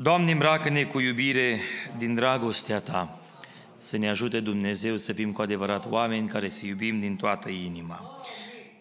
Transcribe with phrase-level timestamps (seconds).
[0.00, 1.60] Doamne, îmbracă-ne cu iubire
[1.96, 3.18] din dragostea Ta,
[3.76, 8.22] să ne ajute Dumnezeu să fim cu adevărat oameni care să iubim din toată inima.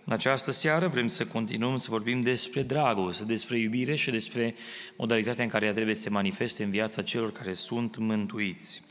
[0.03, 4.55] În această seară vrem să continuăm să vorbim despre dragoste, despre iubire și despre
[4.97, 8.81] modalitatea în care ea trebuie să se manifeste în viața celor care sunt mântuiți.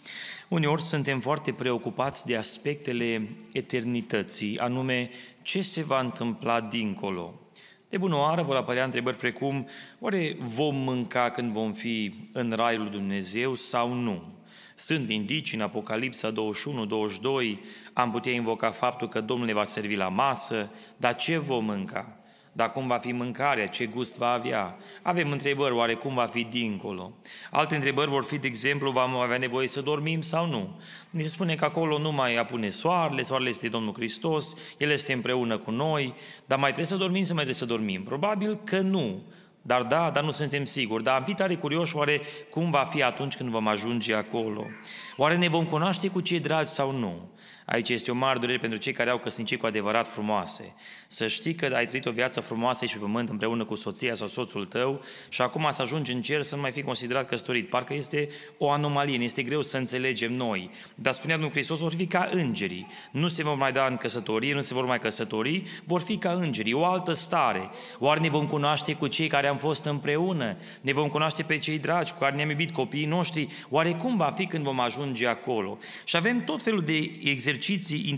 [0.49, 5.11] Uneori suntem foarte preocupați de aspectele eternității, anume
[5.43, 7.41] ce se va întâmpla dincolo.
[7.97, 9.69] De bună oară vor apărea întrebări precum,
[9.99, 14.23] oare vom mânca când vom fi în Raiul lui Dumnezeu sau nu?
[14.75, 16.35] Sunt indicii în Apocalipsa 21-22,
[17.93, 22.17] am putea invoca faptul că Domnul ne va servi la masă, dar ce vom mânca?
[22.57, 24.77] Dar cum va fi mâncarea, ce gust va avea.
[25.03, 27.13] Avem întrebări, oare cum va fi dincolo.
[27.51, 30.81] Alte întrebări vor fi, de exemplu, vom avea nevoie să dormim sau nu.
[31.11, 35.13] Ni se spune că acolo nu mai apune soarele, soarele este Domnul Hristos, El este
[35.13, 36.15] împreună cu noi,
[36.47, 38.03] dar mai trebuie să dormim sau mai trebuie să dormim?
[38.03, 39.23] Probabil că nu.
[39.63, 41.03] Dar da, dar nu suntem siguri.
[41.03, 44.67] Dar am fi tare curioși oare cum va fi atunci când vom ajunge acolo.
[45.17, 47.29] Oare ne vom cunoaște cu cei dragi sau nu?
[47.67, 50.75] Aici este o mare durere pentru cei care au căsnicii cu adevărat frumoase.
[51.09, 54.27] Să știi că ai trăit o viață frumoasă aici pe pământ împreună cu soția sau
[54.27, 57.69] soțul tău și acum să ajungi în cer să nu mai fi considerat căsătorit.
[57.69, 58.29] Parcă este
[58.59, 60.71] o anomalie, ne este greu să înțelegem noi.
[60.95, 62.87] Dar spunea Domnul Hristos, vor fi ca îngerii.
[63.11, 66.33] Nu se vor mai da în căsătorie, nu se vor mai căsători, vor fi ca
[66.33, 67.71] îngerii, o altă stare.
[67.99, 70.57] Oare ne vom cunoaște cu cei care am fost împreună?
[70.81, 73.49] Ne vom cunoaște pe cei dragi cu care ne-am iubit copiii noștri?
[73.69, 75.79] Oare cum va fi când vom ajunge acolo?
[76.05, 78.17] Și avem tot felul de exerciții exerciții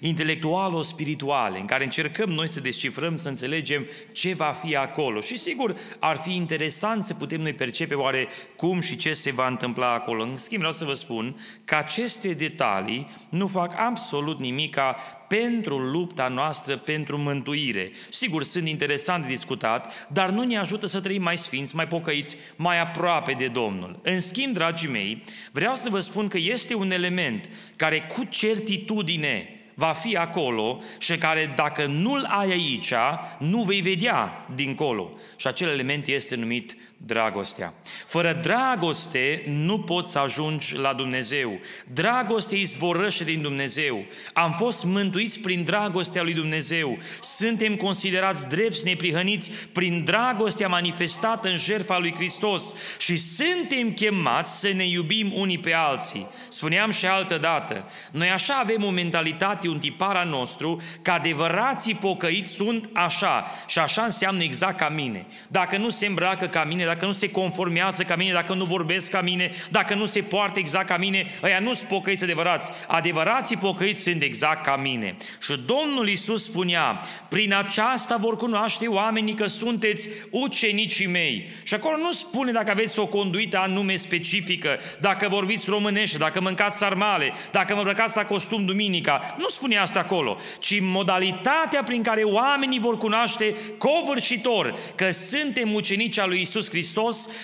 [0.00, 5.20] intelectualo-spirituale în care încercăm noi să descifrăm, să înțelegem ce va fi acolo.
[5.20, 9.46] Și sigur, ar fi interesant să putem noi percepe oare cum și ce se va
[9.46, 10.22] întâmpla acolo.
[10.22, 14.96] În schimb, vreau să vă spun că aceste detalii nu fac absolut nimica
[15.38, 17.90] pentru lupta noastră pentru mântuire.
[18.08, 22.36] Sigur, sunt interesant de discutat, dar nu ne ajută să trăim mai sfinți, mai pocăiți,
[22.56, 24.00] mai aproape de Domnul.
[24.02, 29.60] În schimb, dragii mei, vreau să vă spun că este un element care cu certitudine
[29.74, 32.92] va fi acolo și care dacă nu-l ai aici,
[33.38, 35.12] nu vei vedea dincolo.
[35.36, 36.76] Și acel element este numit
[37.06, 37.74] dragostea.
[38.06, 41.58] Fără dragoste nu poți să ajungi la Dumnezeu.
[41.92, 44.04] Dragoste izvorăște din Dumnezeu.
[44.32, 46.98] Am fost mântuiți prin dragostea lui Dumnezeu.
[47.20, 54.72] Suntem considerați drepți neprihăniți prin dragostea manifestată în jertfa lui Hristos și suntem chemați să
[54.72, 56.28] ne iubim unii pe alții.
[56.48, 61.94] Spuneam și altă dată, noi așa avem o mentalitate, un tipar a nostru, că adevărații
[61.94, 65.26] pocăiți sunt așa și așa înseamnă exact ca mine.
[65.48, 69.10] Dacă nu se îmbracă ca mine, dacă nu se conformează ca mine, dacă nu vorbesc
[69.10, 72.70] ca mine, dacă nu se poartă exact ca mine, ăia nu sunt pocăiți adevărați.
[72.86, 75.16] Adevărații pocăiți sunt exact ca mine.
[75.40, 81.48] Și Domnul Iisus spunea, prin aceasta vor cunoaște oamenii că sunteți ucenicii mei.
[81.62, 86.78] Și acolo nu spune dacă aveți o conduită anume specifică, dacă vorbiți românește, dacă mâncați
[86.78, 89.34] sarmale, dacă mă îmbrăcați la costum duminica.
[89.38, 96.18] Nu spune asta acolo, ci modalitatea prin care oamenii vor cunoaște covârșitor că suntem ucenici
[96.18, 96.78] al lui Isus Hristos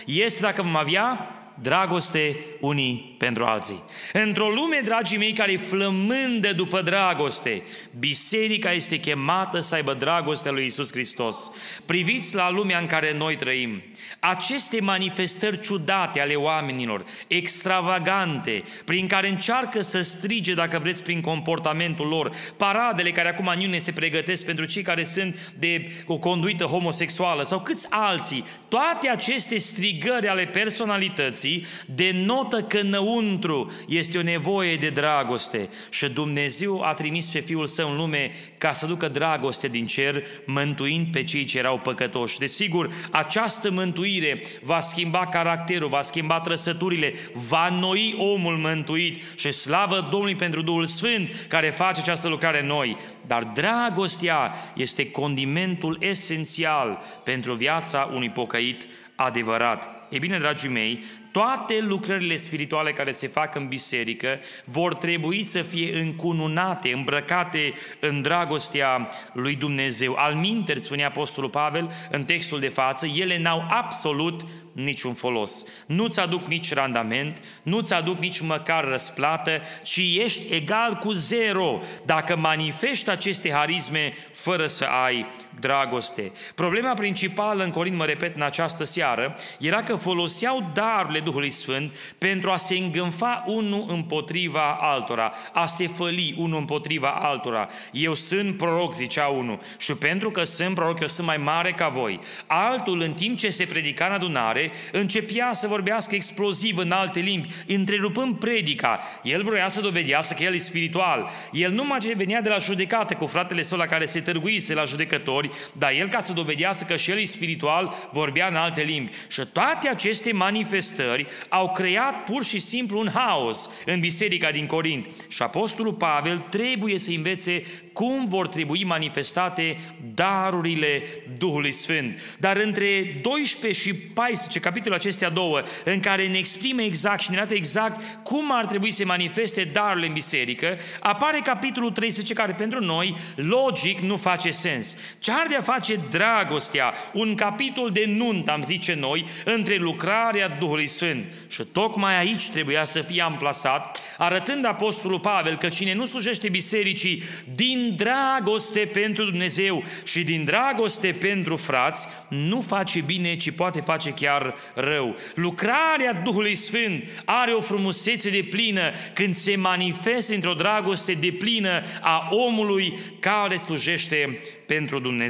[0.05, 1.31] este dacă vom avea
[1.63, 3.83] dragoste unii pentru alții.
[4.13, 7.63] Într-o lume, dragii mei, care flămândă după dragoste,
[7.99, 11.51] biserica este chemată să aibă dragostea lui Isus Hristos.
[11.85, 13.83] Priviți la lumea în care noi trăim.
[14.21, 22.07] Aceste manifestări ciudate ale oamenilor, extravagante, prin care încearcă să strige, dacă vreți, prin comportamentul
[22.07, 26.65] lor, paradele care acum în iunie se pregătesc pentru cei care sunt de o conduită
[26.65, 31.46] homosexuală sau câți alții, toate aceste strigări ale personalității
[31.87, 37.91] denotă că înăuntru este o nevoie de dragoste și Dumnezeu a trimis pe Fiul Său
[37.91, 42.39] în lume ca să ducă dragoste din cer, mântuind pe cei ce erau păcătoși.
[42.39, 50.09] Desigur, această mântuire va schimba caracterul, va schimba trăsăturile, va noi omul mântuit și slavă
[50.11, 52.97] Domnului pentru Duhul Sfânt care face această lucrare în noi.
[53.27, 59.96] Dar dragostea este condimentul esențial pentru viața unui pocăit adevărat.
[60.09, 65.63] E bine, dragii mei, toate lucrările spirituale care se fac în biserică vor trebui să
[65.63, 70.15] fie încununate, îmbrăcate în dragostea lui Dumnezeu.
[70.15, 75.65] Al minteri, spunea Apostolul Pavel în textul de față, ele n-au absolut niciun folos.
[75.87, 82.37] Nu-ți aduc nici randament, nu-ți aduc nici măcar răsplată, ci ești egal cu zero dacă
[82.37, 85.27] manifesti aceste harisme fără să ai
[85.61, 86.33] dragoste.
[86.55, 91.95] Problema principală în Corint, mă repet în această seară, era că foloseau darurile Duhului Sfânt
[92.19, 97.69] pentru a se îngânfa unul împotriva altora, a se făli unul împotriva altora.
[97.93, 101.89] Eu sunt proroc, zicea unul, și pentru că sunt proroc, eu sunt mai mare ca
[101.89, 102.21] voi.
[102.47, 107.49] Altul, în timp ce se predica în adunare, începea să vorbească exploziv în alte limbi,
[107.67, 109.01] întrerupând predica.
[109.23, 111.31] El vrea să dovedească că el e spiritual.
[111.53, 114.85] El numai ce venea de la judecată cu fratele său la care se târguise la
[114.85, 119.13] judecători, dar el ca să dovedească că și el e spiritual, vorbea în alte limbi.
[119.29, 125.07] Și toate aceste manifestări au creat pur și simplu un haos în biserica din Corint.
[125.29, 127.63] Și Apostolul Pavel trebuie să învețe
[127.93, 129.79] cum vor trebui manifestate
[130.15, 131.03] darurile
[131.39, 132.37] Duhului Sfânt.
[132.39, 137.37] Dar între 12 și 14, capitolul acestea două, în care ne exprime exact și ne
[137.37, 142.81] arată exact cum ar trebui să manifeste darurile în biserică, apare capitolul 13, care pentru
[142.81, 144.97] noi, logic, nu face sens.
[145.19, 150.49] Ce ar de a face dragostea, un capitol de nunt, am zice noi, între lucrarea
[150.49, 151.25] Duhului Sfânt.
[151.49, 157.23] Și tocmai aici trebuia să fie amplasat, arătând Apostolul Pavel că cine nu slujește bisericii
[157.55, 164.11] din dragoste pentru Dumnezeu și din dragoste pentru frați, nu face bine, ci poate face
[164.11, 165.17] chiar rău.
[165.35, 171.83] Lucrarea Duhului Sfânt are o frumusețe de plină când se manifestă într-o dragoste de plină
[172.01, 175.26] a omului care slujește pentru Dumnezeu.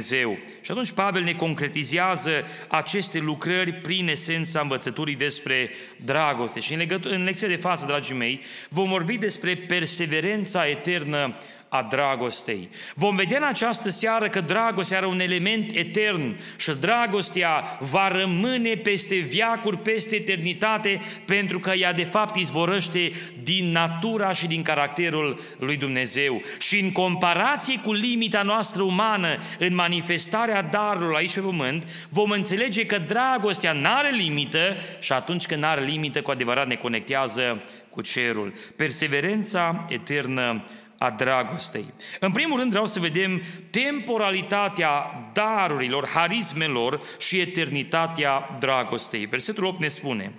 [0.61, 2.31] Și atunci Pavel ne concretizează
[2.67, 6.59] aceste lucrări prin esența învățăturii despre dragoste.
[6.59, 11.37] Și în, legătură, în lecția de față, dragii mei, vom vorbi despre perseverența eternă
[11.69, 12.69] a dragostei.
[12.95, 18.73] Vom vedea în această seară că dragostea are un element etern și dragostea va rămâne
[18.75, 23.11] peste viacuri, peste eternitate, pentru că ea de fapt izvorăște
[23.43, 26.41] din natura și din caracterul lui Dumnezeu.
[26.59, 32.85] Și în comparație cu limita noastră umană, în manifestarea darurilor aici pe pământ, vom înțelege
[32.85, 37.63] că dragostea nu are limită și atunci când nu are limită, cu adevărat ne conectează
[37.89, 38.53] cu cerul.
[38.75, 40.63] Perseverența eternă
[40.97, 41.93] a dragostei.
[42.19, 49.25] În primul rând vreau să vedem temporalitatea darurilor, harismelor și eternitatea dragostei.
[49.25, 50.33] Versetul 8 ne spune,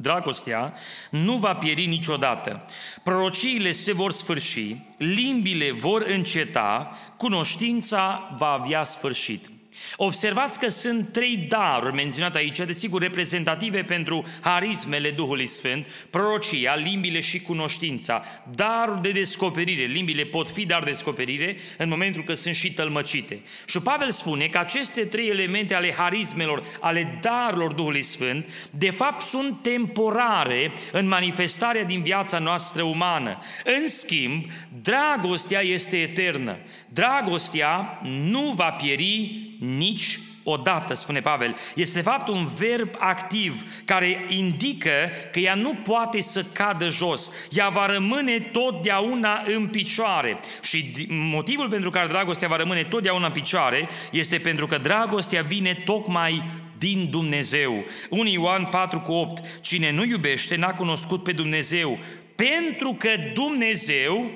[0.00, 0.74] Dragostea
[1.10, 2.62] nu va pieri niciodată.
[3.04, 9.59] Prorociile se vor sfârși, limbile vor înceta, cunoștința va avea sfârșit.
[9.96, 17.20] Observați că sunt trei daruri menționate aici, desigur reprezentative pentru harismele Duhului Sfânt, prorocia, limbile
[17.20, 18.24] și cunoștința.
[18.54, 23.40] Daruri de descoperire, limbile pot fi dar de descoperire în momentul că sunt și tălmăcite.
[23.66, 29.20] Și Pavel spune că aceste trei elemente ale harismelor, ale darurilor Duhului Sfânt, de fapt
[29.20, 33.38] sunt temporare în manifestarea din viața noastră umană.
[33.64, 34.44] În schimb,
[34.82, 36.58] dragostea este eternă.
[36.88, 41.56] Dragostea nu va pieri nici odată, spune Pavel.
[41.74, 47.32] Este de fapt un verb activ care indică că ea nu poate să cadă jos.
[47.50, 50.40] Ea va rămâne totdeauna în picioare.
[50.62, 55.82] Și motivul pentru care dragostea va rămâne totdeauna în picioare este pentru că dragostea vine
[55.84, 56.44] tocmai
[56.78, 57.84] din Dumnezeu.
[58.10, 59.60] 1 Ioan 4 cu 8.
[59.60, 61.98] Cine nu iubește n-a cunoscut pe Dumnezeu,
[62.34, 64.30] pentru că Dumnezeu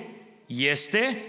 [0.47, 1.23] este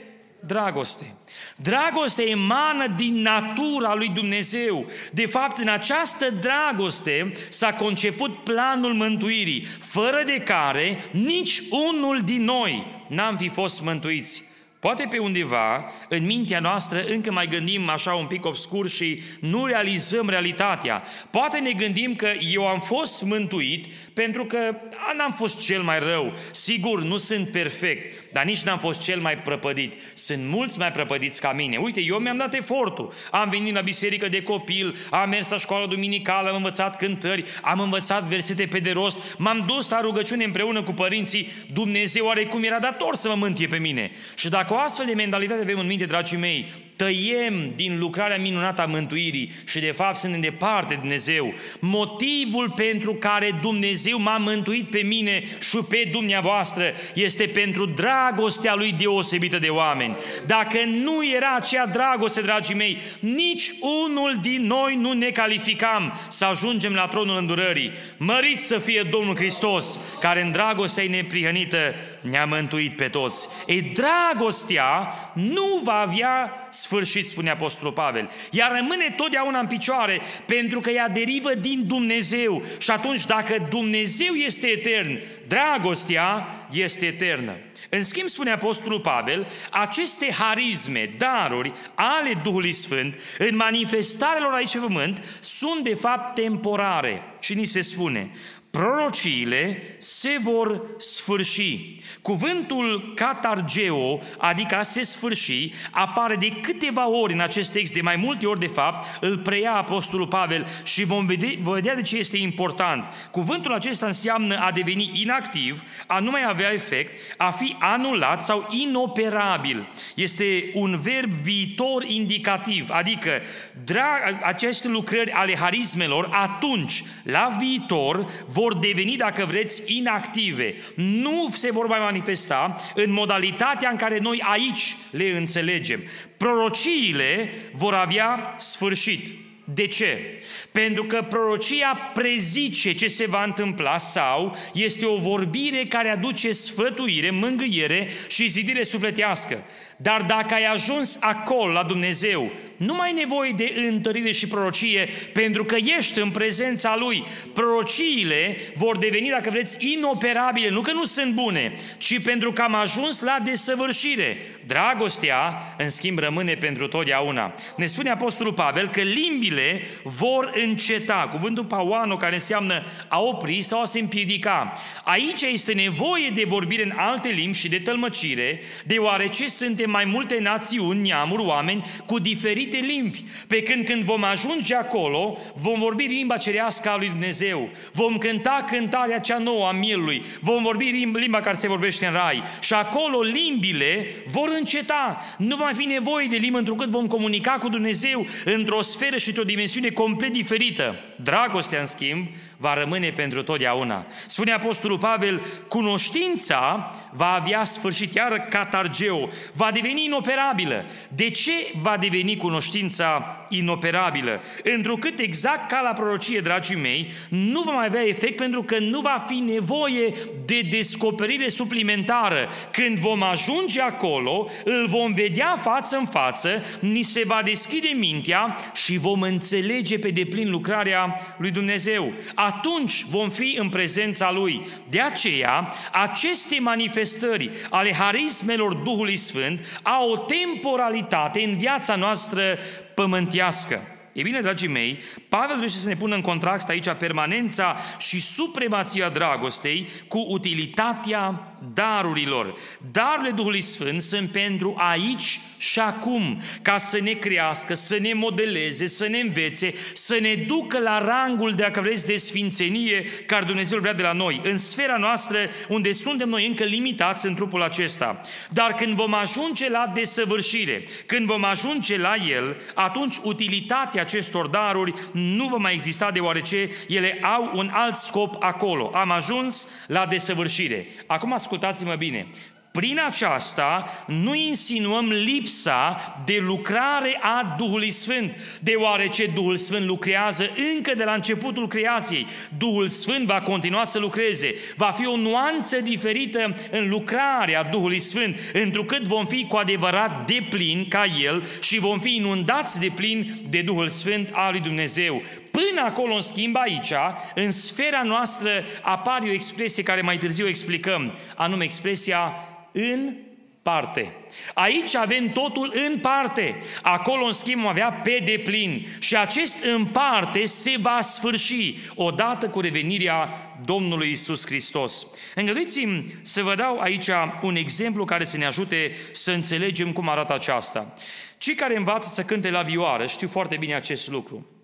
[0.47, 1.13] dragoste.
[1.55, 4.85] Dragostea emană din natura lui Dumnezeu.
[5.11, 12.43] De fapt, în această dragoste s-a conceput planul mântuirii, fără de care nici unul din
[12.43, 14.43] noi n-am fi fost mântuiți.
[14.85, 19.65] Poate pe undeva, în mintea noastră, încă mai gândim așa un pic obscur și nu
[19.65, 21.03] realizăm realitatea.
[21.31, 24.75] Poate ne gândim că eu am fost mântuit pentru că
[25.17, 26.33] n-am fost cel mai rău.
[26.51, 29.93] Sigur, nu sunt perfect, dar nici n-am fost cel mai prăpădit.
[30.13, 31.77] Sunt mulți mai prăpădiți ca mine.
[31.77, 33.13] Uite, eu mi-am dat efortul.
[33.31, 37.79] Am venit la biserică de copil, am mers la școală duminicală, am învățat cântări, am
[37.79, 41.51] învățat versete pe de rost, m-am dus la rugăciune împreună cu părinții.
[41.73, 44.11] Dumnezeu oarecum era dator să mă mântie pe mine.
[44.35, 48.81] Și dacă o astfel de mentalitate avem în minte, dragii mei, tăiem din lucrarea minunată
[48.81, 51.53] a mântuirii și de fapt suntem departe de Dumnezeu.
[51.79, 58.91] Motivul pentru care Dumnezeu m-a mântuit pe mine și pe dumneavoastră este pentru dragostea lui
[58.91, 60.15] deosebită de oameni.
[60.45, 66.45] Dacă nu era acea dragoste, dragii mei, nici unul din noi nu ne calificam să
[66.45, 67.91] ajungem la tronul îndurării.
[68.17, 73.47] Măriți să fie Domnul Hristos, care în dragostea neprihănită ne-a mântuit pe toți.
[73.65, 76.51] Ei, dragostea nu va avea
[76.85, 78.29] sfârșit, spune Apostolul Pavel.
[78.51, 82.63] Ea rămâne totdeauna în picioare pentru că ea derivă din Dumnezeu.
[82.77, 87.57] Și atunci, dacă Dumnezeu este etern, dragostea este eternă.
[87.89, 94.71] În schimb, spune Apostolul Pavel, aceste harisme, daruri ale Duhului Sfânt, în manifestarea lor aici
[94.71, 97.21] pe pământ, sunt de fapt temporare.
[97.39, 98.31] Și ni se spune,
[98.75, 101.95] prorociile se vor sfârși.
[102.21, 108.15] Cuvântul catargeo, adică a se sfârși, apare de câteva ori în acest text, de mai
[108.15, 112.17] multe ori de fapt, îl preia Apostolul Pavel și vom vedea, vom vedea de ce
[112.17, 113.05] este important.
[113.31, 118.67] Cuvântul acesta înseamnă a deveni inactiv, a nu mai avea efect, a fi anulat sau
[118.69, 119.87] inoperabil.
[120.15, 123.41] Este un verb viitor indicativ, adică
[123.83, 130.75] drag, aceste lucrări ale harismelor atunci, la viitor, vor vor deveni, dacă vreți, inactive.
[130.95, 136.03] Nu se vor mai manifesta în modalitatea în care noi aici le înțelegem.
[136.37, 139.27] Prorociile vor avea sfârșit.
[139.73, 140.43] De ce?
[140.71, 147.29] Pentru că prorocia prezice ce se va întâmpla sau este o vorbire care aduce sfătuire,
[147.29, 149.63] mângâiere și zidire sufletească.
[149.97, 155.09] Dar dacă ai ajuns acolo la Dumnezeu, nu mai ai nevoie de întărire și prorocie,
[155.33, 157.23] pentru că ești în prezența Lui.
[157.53, 162.75] Prorociile vor deveni, dacă vreți, inoperabile, nu că nu sunt bune, ci pentru că am
[162.75, 164.37] ajuns la desăvârșire.
[164.67, 167.53] Dragostea, în schimb, rămâne pentru totdeauna.
[167.77, 171.29] Ne spune Apostolul Pavel că limbile vor înceta.
[171.31, 174.71] Cuvântul pauano, care înseamnă a opri sau a se împiedica.
[175.03, 180.39] Aici este nevoie de vorbire în alte limbi și de tălmăcire, deoarece suntem mai multe
[180.41, 183.23] națiuni, neamuri, oameni cu diferite limbi.
[183.47, 187.69] Pe când când vom ajunge acolo, vom vorbi limba cerească a lui Dumnezeu.
[187.93, 190.23] Vom cânta cântarea cea nouă a mielului.
[190.39, 192.43] Vom vorbi limba care se vorbește în rai.
[192.61, 195.21] Și acolo limbile vor înceta.
[195.37, 199.27] Nu va mai fi nevoie de limbă întrucât vom comunica cu Dumnezeu într-o sferă și
[199.27, 200.95] într-o dimensiune complet diferită.
[201.25, 202.27] Dragostea, în schimb,
[202.57, 204.05] va rămâne pentru totdeauna.
[204.27, 210.85] Spune Apostolul Pavel, cunoștința va avea sfârșit, iar catargeu, va deveni inoperabilă.
[211.15, 211.51] De ce
[211.81, 214.41] va deveni cunoștința inoperabilă?
[214.63, 218.99] Întrucât exact ca la prorocie, dragii mei, nu va mai avea efect pentru că nu
[218.99, 220.13] va fi nevoie
[220.45, 222.49] de descoperire suplimentară.
[222.71, 228.57] Când vom ajunge acolo, îl vom vedea față în față, ni se va deschide mintea
[228.73, 234.67] și vom înțelege pe deplin lucrarea lui Dumnezeu atunci vom fi în prezența Lui.
[234.89, 242.57] De aceea, aceste manifestări ale harismelor Duhului Sfânt au o temporalitate în viața noastră
[242.93, 243.94] pământească.
[244.15, 249.09] E bine, dragii mei, Pavel vrește să ne pună în contrast aici permanența și supremația
[249.09, 252.57] dragostei cu utilitatea darurilor.
[252.91, 258.87] Darurile Duhului Sfânt sunt pentru aici și acum, ca să ne crească, să ne modeleze,
[258.87, 263.93] să ne învețe, să ne ducă la rangul, dacă vreți, de sfințenie care Dumnezeu vrea
[263.93, 268.21] de la noi, în sfera noastră unde suntem noi încă limitați în trupul acesta.
[268.49, 274.93] Dar când vom ajunge la desăvârșire, când vom ajunge la El, atunci utilitatea acestor daruri
[275.11, 278.91] nu va mai exista deoarece ele au un alt scop acolo.
[278.93, 280.87] Am ajuns la desăvârșire.
[281.07, 282.27] Acum ascultați-mă bine.
[282.75, 290.93] Prin aceasta nu insinuăm lipsa de lucrare a Duhului Sfânt, deoarece Duhul Sfânt lucrează încă
[290.93, 292.27] de la începutul creației.
[292.57, 294.55] Duhul Sfânt va continua să lucreze.
[294.75, 300.37] Va fi o nuanță diferită în lucrarea Duhului Sfânt, întrucât vom fi cu adevărat de
[300.49, 305.21] plin ca El și vom fi inundați de plin de Duhul Sfânt al lui Dumnezeu.
[305.55, 306.93] Până acolo, în schimb, aici,
[307.35, 308.49] în sfera noastră,
[308.81, 312.33] apare o expresie care mai târziu explicăm, anume expresia
[312.71, 313.13] în
[313.61, 314.13] parte.
[314.53, 316.55] Aici avem totul în parte.
[316.81, 318.85] Acolo, în schimb, vom avea pe deplin.
[318.99, 323.29] Și acest în parte se va sfârși odată cu revenirea
[323.65, 325.07] Domnului Isus Hristos.
[325.35, 327.09] Îngăduiți-mi să vă dau aici
[327.41, 330.93] un exemplu care să ne ajute să înțelegem cum arată aceasta.
[331.37, 334.54] Cei care învață să cânte la vioară știu foarte bine acest lucru.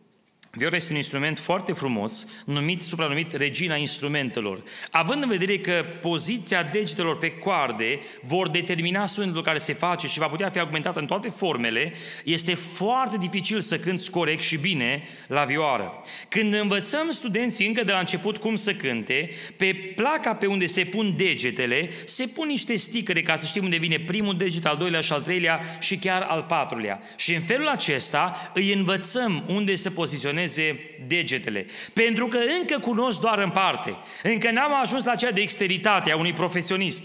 [0.53, 4.63] Viola este un instrument foarte frumos, numit, supranumit regina instrumentelor.
[4.89, 10.20] Având în vedere că poziția degetelor pe coarde vor determina sunetul care se face și
[10.20, 11.93] va putea fi augmentat în toate formele,
[12.24, 16.01] este foarte dificil să cânți corect și bine la vioară.
[16.29, 20.84] Când învățăm studenții încă de la început cum să cânte, pe placa pe unde se
[20.84, 25.01] pun degetele, se pun niște sticăre ca să știm unde vine primul deget, al doilea
[25.01, 27.01] și al treilea și chiar al patrulea.
[27.15, 31.65] Și în felul acesta îi învățăm unde se poziționează funcționeze degetele.
[31.93, 33.98] Pentru că încă cunosc doar în parte.
[34.24, 37.03] Încă n-am ajuns la cea dexteritate a unui profesionist.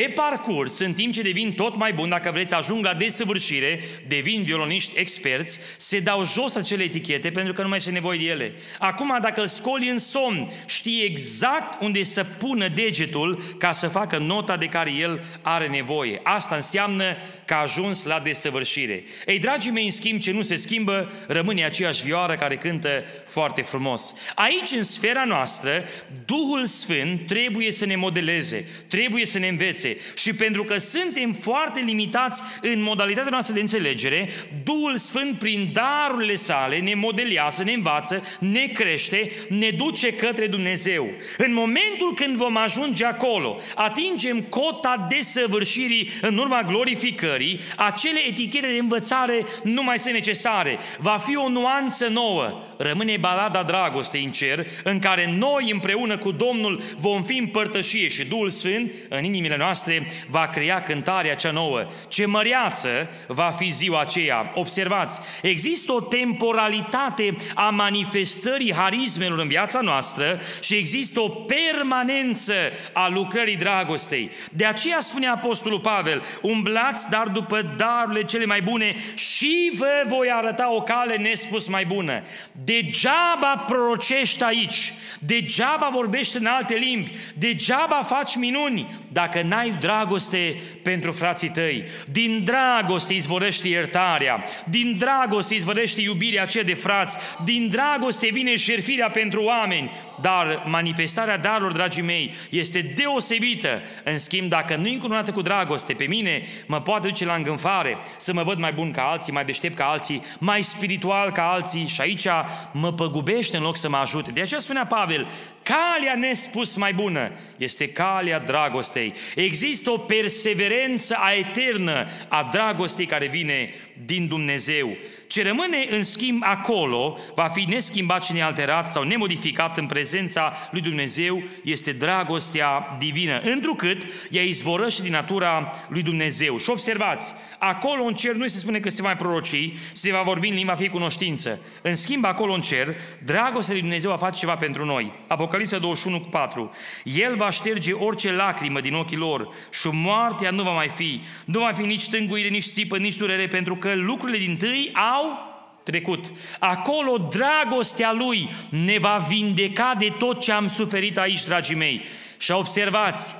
[0.00, 4.42] Pe parcurs, în timp ce devin tot mai bun, dacă vreți, ajung la desăvârșire, devin
[4.42, 8.52] violoniști experți, se dau jos acele etichete pentru că nu mai este nevoie de ele.
[8.78, 14.18] Acum, dacă îl scoli în somn, știe exact unde să pună degetul ca să facă
[14.18, 16.20] nota de care el are nevoie.
[16.22, 19.04] Asta înseamnă că a ajuns la desăvârșire.
[19.26, 23.62] Ei, dragii mei, în schimb, ce nu se schimbă, rămâne aceeași vioară care cântă foarte
[23.62, 24.14] frumos.
[24.34, 25.84] Aici, în sfera noastră,
[26.24, 30.14] Duhul Sfânt trebuie să ne modeleze, trebuie să ne învețe învețe.
[30.14, 34.28] Și pentru că suntem foarte limitați în modalitatea noastră de înțelegere,
[34.64, 41.10] Duhul Sfânt, prin darurile sale, ne modelează, ne învață, ne crește, ne duce către Dumnezeu.
[41.36, 48.78] În momentul când vom ajunge acolo, atingem cota desăvârșirii în urma glorificării, acele etichete de
[48.78, 50.78] învățare nu mai sunt necesare.
[50.98, 52.62] Va fi o nuanță nouă.
[52.78, 58.24] Rămâne balada dragostei în cer, în care noi împreună cu Domnul vom fi împărtășie și
[58.24, 61.86] Duhul Sfânt în inimile noastre noastre va crea cântarea cea nouă.
[62.08, 64.50] Ce măreață va fi ziua aceea.
[64.54, 72.54] Observați, există o temporalitate a manifestării harismelor în viața noastră și există o permanență
[72.92, 74.30] a lucrării dragostei.
[74.50, 80.28] De aceea spune Apostolul Pavel, umblați dar după darurile cele mai bune și vă voi
[80.30, 82.22] arăta o cale nespus mai bună.
[82.64, 91.12] Degeaba prorocești aici, degeaba vorbești în alte limbi, degeaba faci minuni, dacă n-ai dragoste pentru
[91.12, 91.84] frații tăi.
[92.10, 99.10] Din dragoste izvorăște iertarea, din dragoste izvorăște iubirea aceea de frați, din dragoste vine șerfirea
[99.10, 99.90] pentru oameni.
[100.20, 103.82] Dar manifestarea darurilor, dragii mei, este deosebită.
[104.04, 108.32] În schimb, dacă nu încununată cu dragoste, pe mine mă poate duce la îngânfare, să
[108.32, 112.00] mă văd mai bun ca alții, mai deștept ca alții, mai spiritual ca alții și
[112.00, 112.26] aici
[112.72, 114.30] mă păgubește în loc să mă ajute.
[114.30, 115.26] De aceea spunea Pavel,
[115.64, 119.14] calea nespus mai bună este calea dragostei.
[119.34, 123.74] Există o perseverență a eternă a dragostei care vine
[124.04, 124.96] din Dumnezeu.
[125.26, 130.80] Ce rămâne în schimb acolo va fi neschimbat și nealterat sau nemodificat în prezența lui
[130.80, 136.58] Dumnezeu este dragostea divină, întrucât ea izvorăște din natura lui Dumnezeu.
[136.58, 140.48] Și observați, acolo în cer nu se spune că se va proroci, se va vorbi
[140.48, 141.60] în limba fie cunoștință.
[141.82, 145.12] În schimb, acolo în cer, dragostea lui Dumnezeu va face ceva pentru noi.
[145.26, 146.70] Apocalipsa 21 cu 4.
[147.02, 149.48] El va șterge orice lacrimă din ochii lor
[149.80, 151.20] și moartea nu va mai fi.
[151.44, 155.52] Nu va fi nici tânguire, nici țipă, nici durere, pentru că lucrurile din tâi au
[155.82, 156.32] trecut.
[156.58, 162.02] Acolo dragostea Lui ne va vindeca de tot ce am suferit aici, dragii mei.
[162.38, 163.34] Și observați,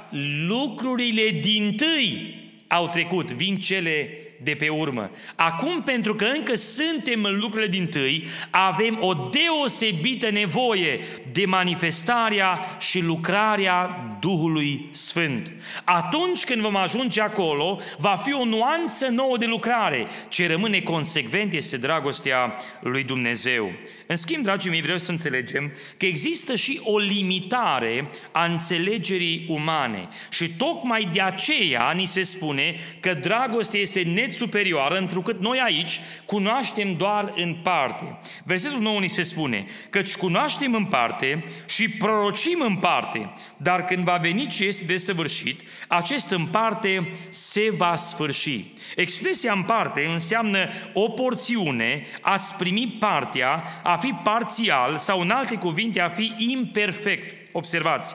[0.47, 2.35] lucrurile din tâi
[2.69, 4.09] au trecut, vin cele
[4.45, 5.11] de pe urmă.
[5.35, 10.99] Acum, pentru că încă suntem în lucrurile din tâi, avem o deosebită nevoie
[11.33, 15.53] de manifestarea și lucrarea Duhului Sfânt.
[15.85, 20.07] Atunci când vom ajunge acolo, va fi o nuanță nouă de lucrare.
[20.29, 23.73] Ce rămâne consecvent este dragostea lui Dumnezeu.
[24.07, 30.09] În schimb, dragii mei, vreau să înțelegem că există și o limitare a înțelegerii umane.
[30.31, 36.01] Și tocmai de aceea ni se spune că dragostea este net superioară, întrucât noi aici
[36.25, 38.19] cunoaștem doar în parte.
[38.45, 44.05] Versetul 9 ni se spune, căci cunoaștem în parte și prorocim în parte, dar când
[44.05, 48.65] va veni ce este desăvârșit, acest în parte se va sfârși.
[48.97, 55.55] Expresia în parte înseamnă o porțiune, ați primi partea, a fi parțial sau în alte
[55.55, 57.49] cuvinte a fi imperfect.
[57.53, 58.15] Observați,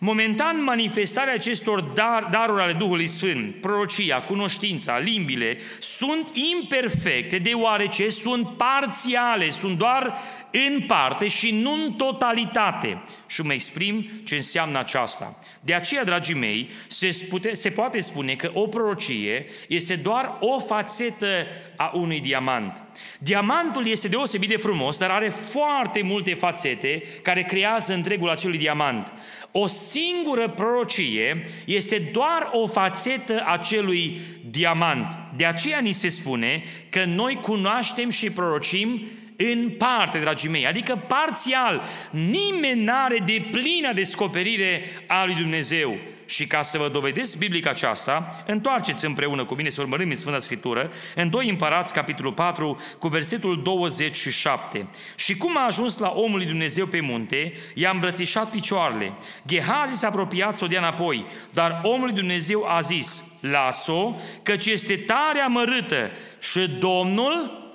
[0.00, 8.48] Momentan, manifestarea acestor dar, daruri ale Duhului Sfânt, prorocia, cunoștința, limbile, sunt imperfecte deoarece sunt
[8.56, 10.18] parțiale, sunt doar
[10.50, 13.02] în parte și nu în totalitate.
[13.26, 15.38] Și mă exprim ce înseamnă aceasta.
[15.60, 20.58] De aceea, dragii mei, se, spute, se poate spune că o prorocie este doar o
[20.58, 22.82] fațetă a unui diamant.
[23.18, 29.12] Diamantul este deosebit de frumos, dar are foarte multe fațete care creează întregul acelui diamant.
[29.52, 35.16] O singură prorocie este doar o fațetă a acelui diamant.
[35.36, 39.06] De aceea ni se spune că noi cunoaștem și prorocim
[39.36, 41.82] în parte, dragii mei, adică parțial.
[42.10, 45.96] Nimeni n-are de plină descoperire a lui Dumnezeu.
[46.28, 50.38] Și ca să vă dovedesc biblica aceasta, întoarceți împreună cu mine să urmărim în Sfânta
[50.38, 54.88] Scriptură, în 2 Împărați, capitolul 4, cu versetul 27.
[55.16, 59.12] Și cum a ajuns la omul lui Dumnezeu pe munte, i-a îmbrățișat picioarele.
[59.46, 64.66] Gehazi s-a apropiat să o dea înapoi, dar omul lui Dumnezeu a zis, las-o, căci
[64.66, 66.10] este tare amărâtă
[66.40, 67.66] și Domnul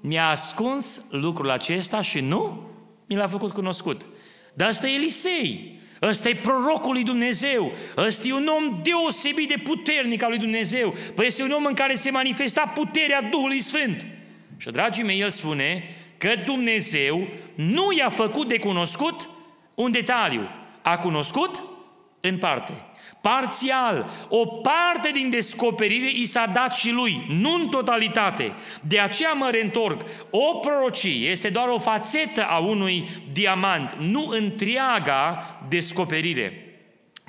[0.00, 2.70] mi-a ascuns lucrul acesta și nu
[3.06, 4.06] mi l-a făcut cunoscut.
[4.54, 5.79] Dar asta e Elisei.
[6.02, 7.72] Ăsta e prorocul lui Dumnezeu.
[7.96, 10.94] Ăsta e un om deosebit de puternic al lui Dumnezeu.
[11.14, 14.06] Păi este un om în care se manifesta puterea Duhului Sfânt.
[14.56, 15.84] Și, dragii mei, el spune
[16.18, 19.28] că Dumnezeu nu i-a făcut de cunoscut
[19.74, 20.48] un detaliu.
[20.82, 21.62] A cunoscut
[22.20, 22.72] în parte.
[23.20, 24.10] Parțial.
[24.28, 28.52] O parte din descoperire i s-a dat și lui, nu în totalitate.
[28.80, 30.00] De aceea mă reîntorc.
[30.30, 36.69] O prorocie este doar o fațetă a unui diamant, nu întreaga descoperire.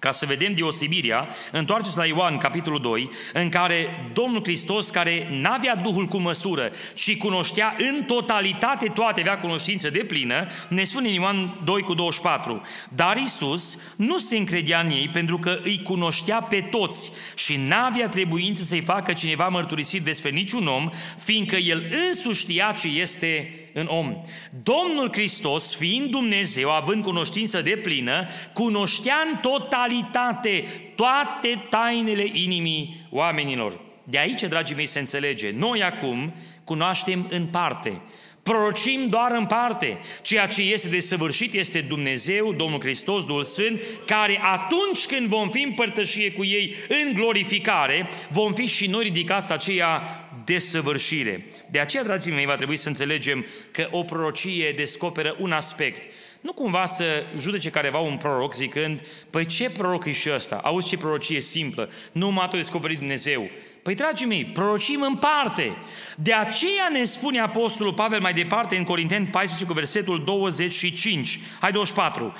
[0.02, 5.76] Ca să vedem deosebirea, întoarceți la Ioan, capitolul 2, în care Domnul Hristos, care n-avea
[5.76, 11.14] Duhul cu măsură, ci cunoștea în totalitate toate, avea cunoștință de plină, ne spune în
[11.14, 12.62] Ioan 2 cu 24.
[12.90, 18.10] Dar Isus nu se încredea în ei pentru că îi cunoștea pe toți și n-avea
[18.10, 23.86] trebuință să-i facă cineva mărturisit despre niciun om, fiindcă el însuși știa ce este în
[23.90, 24.22] om.
[24.64, 30.64] Domnul Hristos, fiind Dumnezeu, având cunoștință de plină, cunoștea în totalitate
[30.96, 33.80] toate tainele inimii oamenilor.
[34.04, 35.52] De aici, dragii mei, se înțelege.
[35.52, 38.02] Noi acum cunoaștem în parte.
[38.44, 39.98] Prorocim doar în parte.
[40.22, 45.62] Ceea ce este desăvârșit este Dumnezeu, Domnul Hristos, Duhul Sfânt, care atunci când vom fi
[45.62, 50.02] în părtășie cu ei în glorificare, vom fi și noi ridicați la aceea
[50.46, 51.46] desăvârșire.
[51.70, 56.12] De aceea, dragii mei, va trebui să înțelegem că o prorocie descoperă un aspect.
[56.42, 60.60] Nu cumva să judece careva un proroc zicând, păi ce proroc e și ăsta?
[60.64, 63.50] Auzi ce prorocie simplă, nu m-a tot descoperit Dumnezeu.
[63.82, 65.78] Păi, dragii mei, prorocim în parte.
[66.16, 71.72] De aceea ne spune Apostolul Pavel mai departe în Corinteni 14 cu versetul 25, hai
[71.72, 72.34] 24.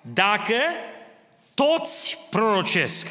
[0.00, 0.54] Dacă
[1.54, 3.06] toți prorocesc,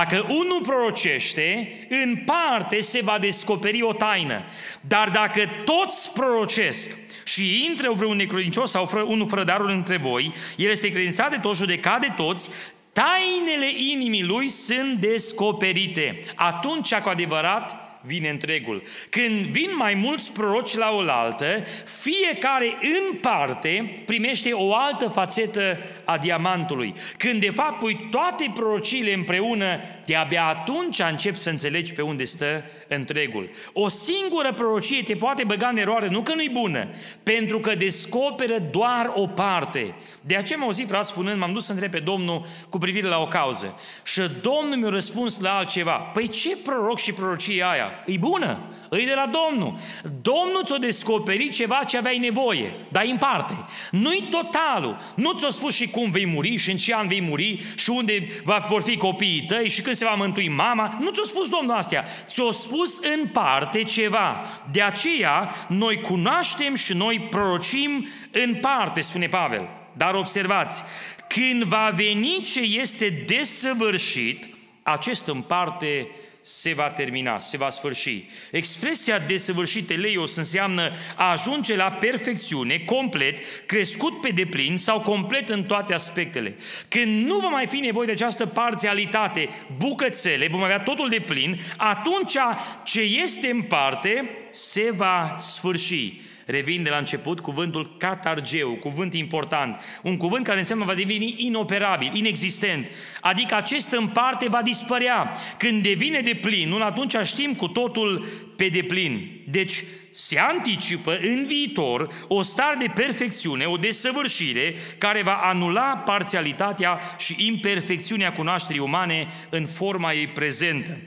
[0.00, 4.44] dacă unul prorocește, în parte se va descoperi o taină.
[4.80, 6.90] Dar dacă toți prorocesc
[7.24, 11.58] și intră vreun necredincios sau unul fără darul între voi, el este credințat de toți,
[11.58, 12.50] judecat de toți,
[12.92, 16.20] tainele inimii lui sunt descoperite.
[16.34, 18.82] Atunci, cu adevărat, vine întregul.
[19.10, 21.64] Când vin mai mulți proroci la oaltă,
[22.00, 26.94] fiecare în parte primește o altă fațetă a diamantului.
[27.16, 32.64] Când de fapt pui toate prorociile împreună, de-abia atunci încep să înțelegi pe unde stă
[32.94, 33.50] întregul.
[33.72, 36.88] O singură prorocie te poate băga în eroare, nu că nu-i bună,
[37.22, 39.94] pentru că descoperă doar o parte.
[40.20, 43.18] De aceea m-au auzit frate spunând, m-am dus să întreb pe Domnul cu privire la
[43.18, 43.80] o cauză.
[44.02, 45.92] Și Domnul mi-a răspuns la altceva.
[45.92, 47.90] Păi ce proroc și prorocie aia?
[48.06, 48.60] E bună,
[48.98, 49.74] e de la Domnul.
[50.22, 53.54] Domnul ți-a descoperit ceva ce aveai nevoie, dar în parte.
[53.90, 54.98] Nu-i totalul.
[55.14, 58.26] Nu ți-a spus și cum vei muri și în ce an vei muri și unde
[58.44, 60.98] va, vor fi copiii tăi și când se va mântui mama.
[61.00, 62.04] Nu ți-a spus Domnul astea.
[62.26, 64.44] Ți-a spus în parte ceva.
[64.70, 69.68] De aceea, noi cunoaștem și noi prorocim în parte, spune Pavel.
[69.96, 70.82] Dar observați,
[71.28, 74.48] când va veni ce este desăvârșit,
[74.82, 76.08] acest în parte
[76.46, 78.24] se va termina, se va sfârși.
[78.50, 85.64] Expresia desăvârșit eleios înseamnă a ajunge la perfecțiune, complet, crescut pe deplin sau complet în
[85.64, 86.56] toate aspectele.
[86.88, 91.60] Când nu va mai fi nevoie de această parțialitate, bucățele, vom avea totul de plin,
[91.76, 92.36] atunci
[92.84, 96.20] ce este în parte se va sfârși.
[96.46, 102.10] Revin de la început cuvântul catargeu, cuvânt important, un cuvânt care înseamnă va deveni inoperabil,
[102.14, 105.32] inexistent, adică acest în parte va dispărea.
[105.58, 108.26] Când devine de plin, nu atunci știm cu totul
[108.56, 109.30] pe deplin.
[109.48, 117.00] Deci se anticipă în viitor o stare de perfecțiune, o desăvârșire care va anula parțialitatea
[117.18, 120.98] și imperfecțiunea cunoașterii umane în forma ei prezentă.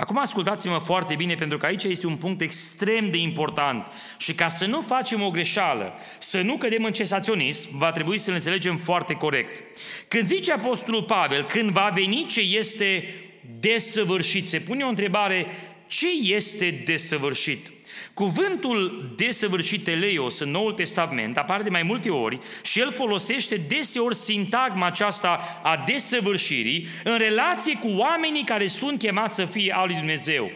[0.00, 3.86] Acum ascultați-mă foarte bine, pentru că aici este un punct extrem de important.
[4.16, 8.34] Și ca să nu facem o greșeală, să nu cădem în cesaționism, va trebui să-l
[8.34, 9.78] înțelegem foarte corect.
[10.08, 13.14] Când zice Apostolul Pavel, când va veni ce este
[13.60, 15.46] desăvârșit, se pune o întrebare,
[15.86, 17.70] ce este desăvârșit?
[18.18, 24.14] Cuvântul desăvârșit teleios în Noul Testament apare de mai multe ori și el folosește deseori
[24.14, 29.96] sintagma aceasta a desăvârșirii în relație cu oamenii care sunt chemați să fie al lui
[29.96, 30.50] Dumnezeu.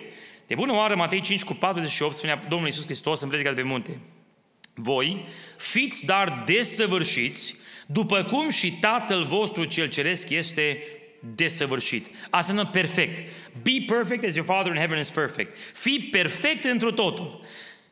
[0.46, 3.66] De bună oară, Matei 5 cu 48 spunea Domnul Iisus Hristos în predica de pe
[3.66, 3.98] munte.
[4.74, 5.24] Voi
[5.56, 7.54] fiți dar desăvârșiți,
[7.86, 10.82] după cum și Tatăl vostru cel ceresc este
[11.34, 12.06] desăvârșit.
[12.06, 13.28] Asta înseamnă perfect.
[13.62, 15.56] Be perfect as your Father in heaven is perfect.
[15.74, 17.44] Fii perfect întru totul.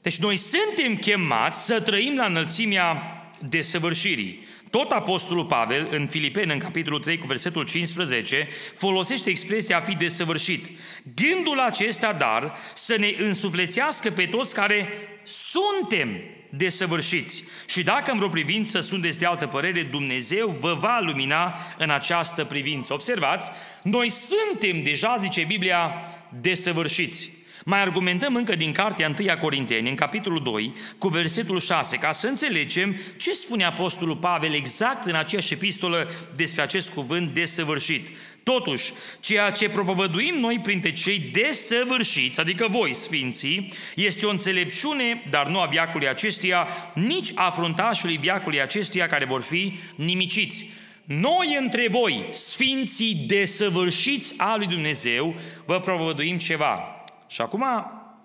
[0.03, 3.03] Deci noi suntem chemați să trăim la înălțimea
[3.49, 4.47] desăvârșirii.
[4.71, 9.95] Tot Apostolul Pavel, în Filipeni, în capitolul 3, cu versetul 15, folosește expresia a fi
[9.95, 10.67] desăvârșit.
[11.15, 14.89] Gândul acesta, dar, să ne însuflețească pe toți care
[15.23, 17.45] suntem desăvârșiți.
[17.67, 22.45] Și dacă în vreo privință sunteți de altă părere, Dumnezeu vă va lumina în această
[22.45, 22.93] privință.
[22.93, 23.51] Observați,
[23.83, 25.93] noi suntem deja, zice Biblia,
[26.41, 27.31] desăvârșiți.
[27.65, 32.27] Mai argumentăm încă din cartea 1 Corinteni, în capitolul 2, cu versetul 6, ca să
[32.27, 38.09] înțelegem ce spune Apostolul Pavel exact în aceeași epistolă despre acest cuvânt desăvârșit.
[38.43, 45.47] Totuși, ceea ce propovăduim noi printre cei desăvârșiți, adică voi, sfinții, este o înțelepciune, dar
[45.47, 50.67] nu a viacului acestuia, nici a fruntașului viacului acestuia care vor fi nimiciți.
[51.05, 57.05] Noi între voi, sfinții desăvârșiți al lui Dumnezeu, vă propovăduim ceva.
[57.29, 57.65] Și acum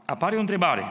[0.05, 0.83] apare o întrebare.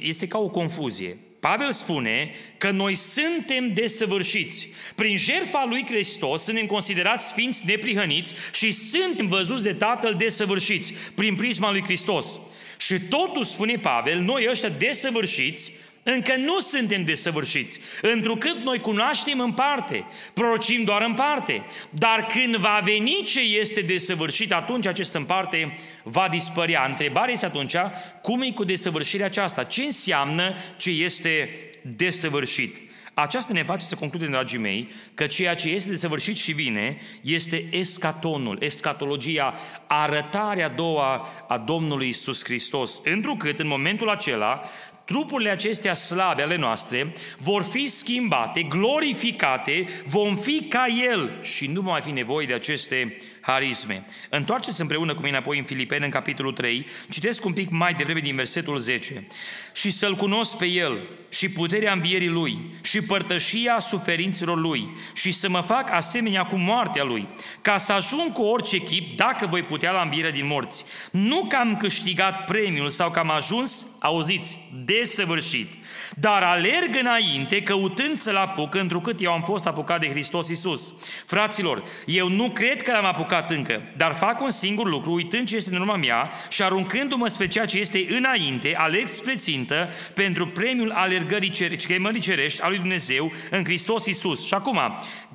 [0.00, 1.18] Este ca o confuzie.
[1.48, 4.68] Pavel spune că noi suntem desăvârșiți.
[4.94, 11.34] Prin jertfa lui Hristos suntem considerați sfinți neprihăniți și suntem văzuți de Tatăl desăvârșiți prin
[11.34, 12.40] prisma lui Hristos.
[12.78, 19.52] Și totuși, spune Pavel, noi ăștia desăvârșiți încă nu suntem desăvârșiți, întrucât noi cunoaștem în
[19.52, 25.24] parte, prorocim doar în parte, dar când va veni ce este desăvârșit, atunci acest în
[25.24, 26.86] parte va dispărea.
[26.88, 27.76] Întrebarea este atunci,
[28.22, 29.64] cum e cu desăvârșirea aceasta?
[29.64, 31.50] Ce înseamnă ce este
[31.82, 32.90] desăvârșit?
[33.14, 37.64] Aceasta ne face să concludem, dragii mei, că ceea ce este desăvârșit și vine este
[37.70, 39.54] escatonul, escatologia,
[39.86, 43.00] arătarea a doua a Domnului Isus Hristos.
[43.04, 44.64] Întrucât în momentul acela
[45.04, 51.80] trupurile acestea slabe ale noastre vor fi schimbate, glorificate, vom fi ca El și nu
[51.80, 54.06] va mai fi nevoie de aceste harisme.
[54.28, 58.20] Întoarceți împreună cu mine apoi în Filipeni, în capitolul 3, citesc un pic mai devreme
[58.20, 59.26] din versetul 10.
[59.74, 65.48] Și să-L cunosc pe El și puterea învierii Lui și părtășia suferințelor Lui și să
[65.48, 67.28] mă fac asemenea cu moartea Lui,
[67.62, 70.84] ca să ajung cu orice chip, dacă voi putea la învierea din morți.
[71.10, 75.72] Nu că am câștigat premiul sau că am ajuns, auziți, desăvârșit,
[76.16, 80.94] dar alerg înainte căutând să-L apuc, întrucât eu am fost apucat de Hristos Iisus.
[81.26, 85.48] Fraților, eu nu cred că l-am apucat apucat încă, dar fac un singur lucru, uitând
[85.48, 89.88] ce este în urma mea și aruncându-mă spre ceea ce este înainte, alerg spre țintă
[90.14, 94.46] pentru premiul alergării cerești, chemării cerești a lui Dumnezeu în Hristos Iisus.
[94.46, 94.80] Și acum,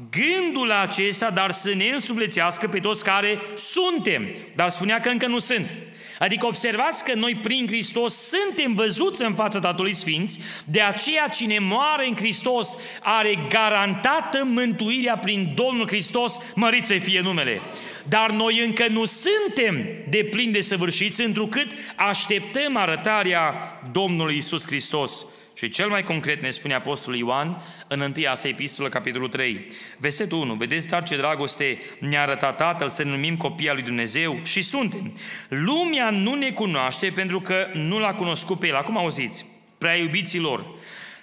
[0.10, 5.40] gândul acesta, dar să ne însuflețească pe toți care suntem, dar spunea că încă nu
[5.40, 5.76] sunt.
[6.20, 11.60] Adică observați că noi prin Hristos suntem văzuți în fața Tatălui Sfinți, de aceea cine
[11.60, 17.62] moare în Hristos are garantată mântuirea prin Domnul Hristos, mărit să fie numele.
[18.04, 23.54] Dar noi încă nu suntem de plin de săvârșiți, întrucât așteptăm arătarea
[23.92, 25.26] Domnului Isus Hristos.
[25.58, 29.66] Și cel mai concret ne spune Apostolul Ioan în 1 sa epistolă, capitolul 3.
[29.98, 30.54] Versetul 1.
[30.54, 34.62] Vedeți, dar ce dragoste ne-a arătat Tatăl să ne numim copii al lui Dumnezeu și
[34.62, 35.18] suntem.
[35.48, 38.76] Lumea nu ne cunoaște pentru că nu l-a cunoscut pe El.
[38.76, 39.46] Acum auziți,
[39.78, 40.66] prea iubiților,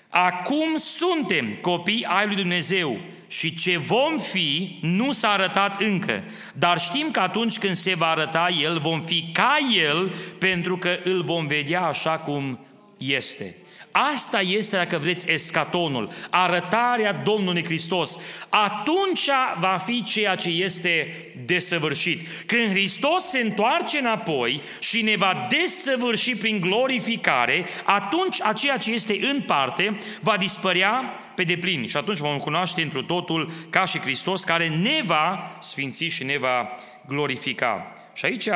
[0.08, 6.78] acum suntem copii ai lui Dumnezeu și ce vom fi nu s-a arătat încă, dar
[6.78, 9.56] știm că atunci când se va arăta El, vom fi ca
[9.88, 12.58] El pentru că îl vom vedea așa cum
[12.98, 13.56] este.
[13.96, 18.18] Asta este, dacă vreți, escatonul, arătarea Domnului Hristos.
[18.48, 19.28] Atunci
[19.58, 22.28] va fi ceea ce este desăvârșit.
[22.46, 29.18] Când Hristos se întoarce înapoi și ne va desăvârși prin glorificare, atunci aceea ce este
[29.20, 34.44] în parte va dispărea pe deplin și atunci vom cunoaște întru totul ca și Hristos
[34.44, 36.70] care ne va sfinți și ne va
[37.06, 37.92] glorifica.
[38.12, 38.48] Și aici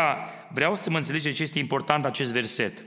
[0.49, 2.83] vreau să mă înțelegeți ce este important acest verset.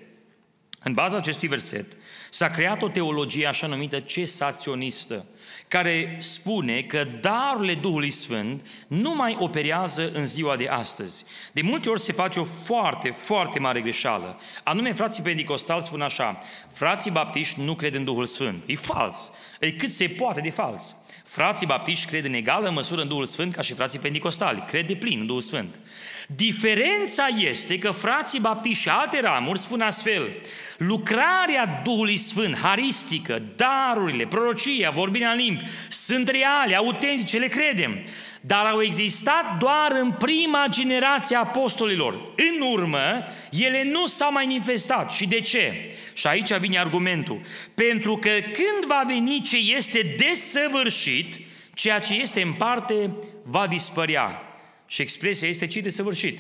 [0.84, 1.86] În baza acestui verset
[2.34, 5.26] s-a creat o teologie așa numită cesaționistă,
[5.68, 11.26] care spune că darurile Duhului Sfânt nu mai operează în ziua de astăzi.
[11.52, 14.40] De multe ori se face o foarte, foarte mare greșeală.
[14.64, 16.38] Anume, frații pentecostali spun așa,
[16.74, 18.64] frații baptiști nu cred în Duhul Sfânt.
[18.66, 19.32] E fals.
[19.60, 20.96] E cât se poate de fals.
[21.26, 24.64] Frații baptiști cred în egală măsură în Duhul Sfânt ca și frații pentecostali.
[24.68, 25.80] Cred de plin în Duhul Sfânt.
[26.28, 30.30] Diferența este că frații baptiști și alte ramuri spun astfel,
[30.78, 38.00] lucrarea Duhului Sfânt, haristică, darurile, prorocia, vorbirea în limbi, sunt reale, autentice, le credem,
[38.42, 42.14] dar au existat doar în prima generație a apostolilor.
[42.36, 45.12] În urmă, ele nu s-au manifestat.
[45.12, 45.94] Și de ce?
[46.14, 47.42] Și aici vine argumentul.
[47.74, 51.40] Pentru că când va veni ce este desăvârșit,
[51.74, 53.12] ceea ce este în parte
[53.44, 54.42] va dispărea.
[54.88, 56.40] Și expresia este ce de săvârșit?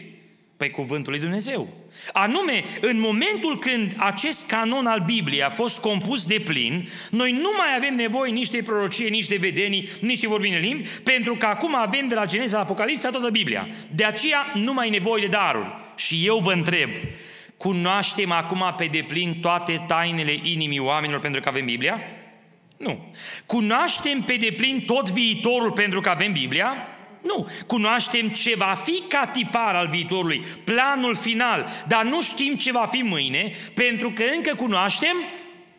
[0.57, 1.80] Pe cuvântul lui Dumnezeu.
[2.11, 7.49] Anume, în momentul când acest canon al Bibliei a fost compus de plin, noi nu
[7.57, 11.35] mai avem nevoie nici de prorocie, nici de vedenii, nici de vorbire în limbi, pentru
[11.35, 13.67] că acum avem de la Geneza la Apocalipsa toată Biblia.
[13.95, 15.75] De aceea nu mai e nevoie de daruri.
[15.95, 16.89] Și eu vă întreb,
[17.61, 21.99] Cunoaștem acum pe deplin toate tainele inimii oamenilor pentru că avem Biblia?
[22.77, 23.13] Nu.
[23.45, 26.75] Cunoaștem pe deplin tot viitorul pentru că avem Biblia?
[27.21, 27.47] Nu.
[27.67, 32.87] Cunoaștem ce va fi ca tipar al viitorului, planul final, dar nu știm ce va
[32.91, 35.15] fi mâine, pentru că încă cunoaștem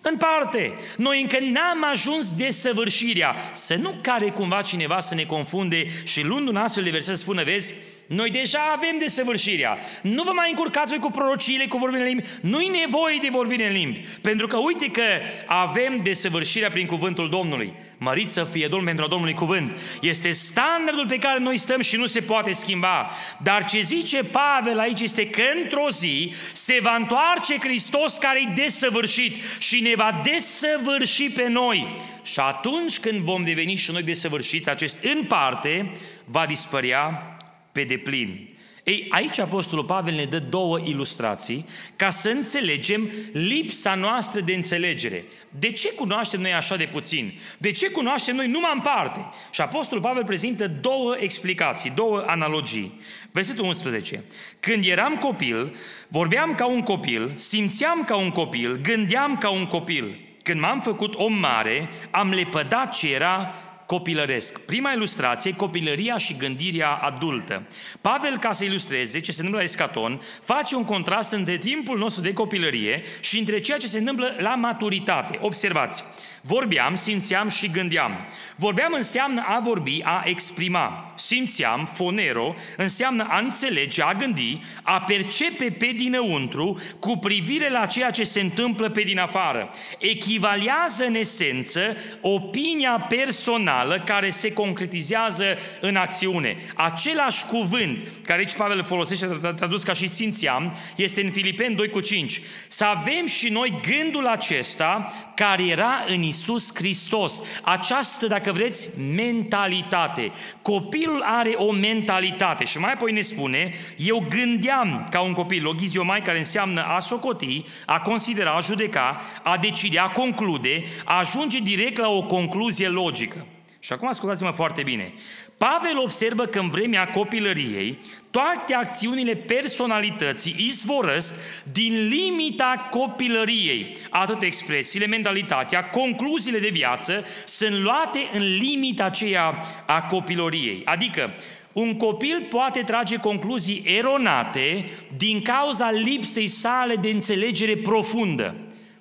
[0.02, 0.74] în parte.
[0.96, 3.36] Noi încă n-am ajuns de săvârșirea.
[3.52, 7.20] Să nu care cumva cineva să ne confunde și luând un astfel de verset să
[7.20, 7.74] spună, vezi,
[8.12, 9.78] noi deja avem desăvârșirea.
[10.02, 12.28] Nu vă mai încurcați voi cu prorociile, cu vorbirea în limbi.
[12.40, 14.04] Nu-i nevoie de vorbire în limbi.
[14.20, 15.02] Pentru că uite că
[15.46, 17.72] avem desăvârșirea prin cuvântul Domnului.
[17.98, 19.80] Mărit să fie Domnul pentru a Domnului cuvânt.
[20.00, 23.10] Este standardul pe care noi stăm și nu se poate schimba.
[23.42, 28.62] Dar ce zice Pavel aici este că într-o zi se va întoarce Hristos care e
[28.62, 31.96] desăvârșit și ne va desăvârși pe noi.
[32.22, 35.92] Și atunci când vom deveni și noi desăvârșiți, acest în parte
[36.24, 37.31] va dispărea
[37.72, 38.52] pe deplin.
[38.84, 45.24] Ei, aici Apostolul Pavel ne dă două ilustrații ca să înțelegem lipsa noastră de înțelegere.
[45.58, 47.38] De ce cunoaștem noi așa de puțin?
[47.58, 49.26] De ce cunoaștem noi numai în parte?
[49.50, 53.00] Și Apostolul Pavel prezintă două explicații, două analogii.
[53.32, 54.24] Versetul 11.
[54.60, 55.76] Când eram copil,
[56.08, 60.16] vorbeam ca un copil, simțeam ca un copil, gândeam ca un copil.
[60.42, 63.54] Când m-am făcut om mare, am lepădat ce era
[63.92, 64.58] copilăresc.
[64.58, 67.62] Prima ilustrație, copilăria și gândirea adultă.
[68.00, 72.22] Pavel, ca să ilustreze ce se întâmplă la escaton, face un contrast între timpul nostru
[72.22, 75.38] de copilărie și între ceea ce se întâmplă la maturitate.
[75.40, 76.04] Observați,
[76.44, 78.26] vorbeam, simțeam și gândeam.
[78.56, 81.14] Vorbeam înseamnă a vorbi, a exprima.
[81.16, 88.10] Simțeam, fonero, înseamnă a înțelege, a gândi, a percepe pe dinăuntru cu privire la ceea
[88.10, 89.70] ce se întâmplă pe din afară.
[89.98, 95.44] Echivalează în esență opinia personală reală care se concretizează
[95.80, 96.56] în acțiune.
[96.74, 99.26] Același cuvânt care aici Pavel îl folosește,
[99.56, 102.40] tradus ca și simțeam, este în Filipeni 2 cu 5.
[102.68, 107.42] Să avem și noi gândul acesta care era în Isus Hristos.
[107.62, 110.32] Această, dacă vreți, mentalitate.
[110.62, 116.22] Copilul are o mentalitate și mai apoi ne spune, eu gândeam ca un copil, logiziomai
[116.22, 121.98] care înseamnă a socoti, a considera, a judeca, a decide, a conclude, a ajunge direct
[121.98, 123.46] la o concluzie logică.
[123.78, 125.14] Și acum ascultați-mă foarte bine.
[125.62, 127.98] Pavel observă că în vremea copilăriei
[128.30, 131.34] toate acțiunile personalității izvorăsc
[131.72, 133.96] din limita copilăriei.
[134.10, 140.82] Atât expresiile, mentalitatea, concluziile de viață sunt luate în limita aceea a copilăriei.
[140.84, 141.30] Adică,
[141.72, 148.54] un copil poate trage concluzii eronate din cauza lipsei sale de înțelegere profundă.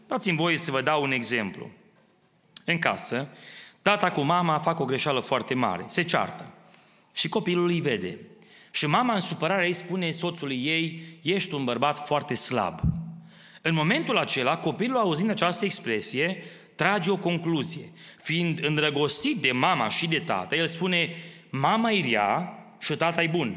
[0.07, 1.69] Dați-mi voie să vă dau un exemplu.
[2.65, 3.29] În casă,
[3.81, 6.45] Tata cu mama fac o greșeală foarte mare, se ceartă.
[7.13, 8.17] Și copilul îi vede.
[8.71, 12.79] Și mama în supărare îi spune soțului ei, ești un bărbat foarte slab.
[13.61, 16.43] În momentul acela, copilul auzind această expresie,
[16.75, 17.91] trage o concluzie.
[18.23, 21.15] Fiind îndrăgostit de mama și de tată, el spune,
[21.49, 23.55] mama e rea și tata e bun.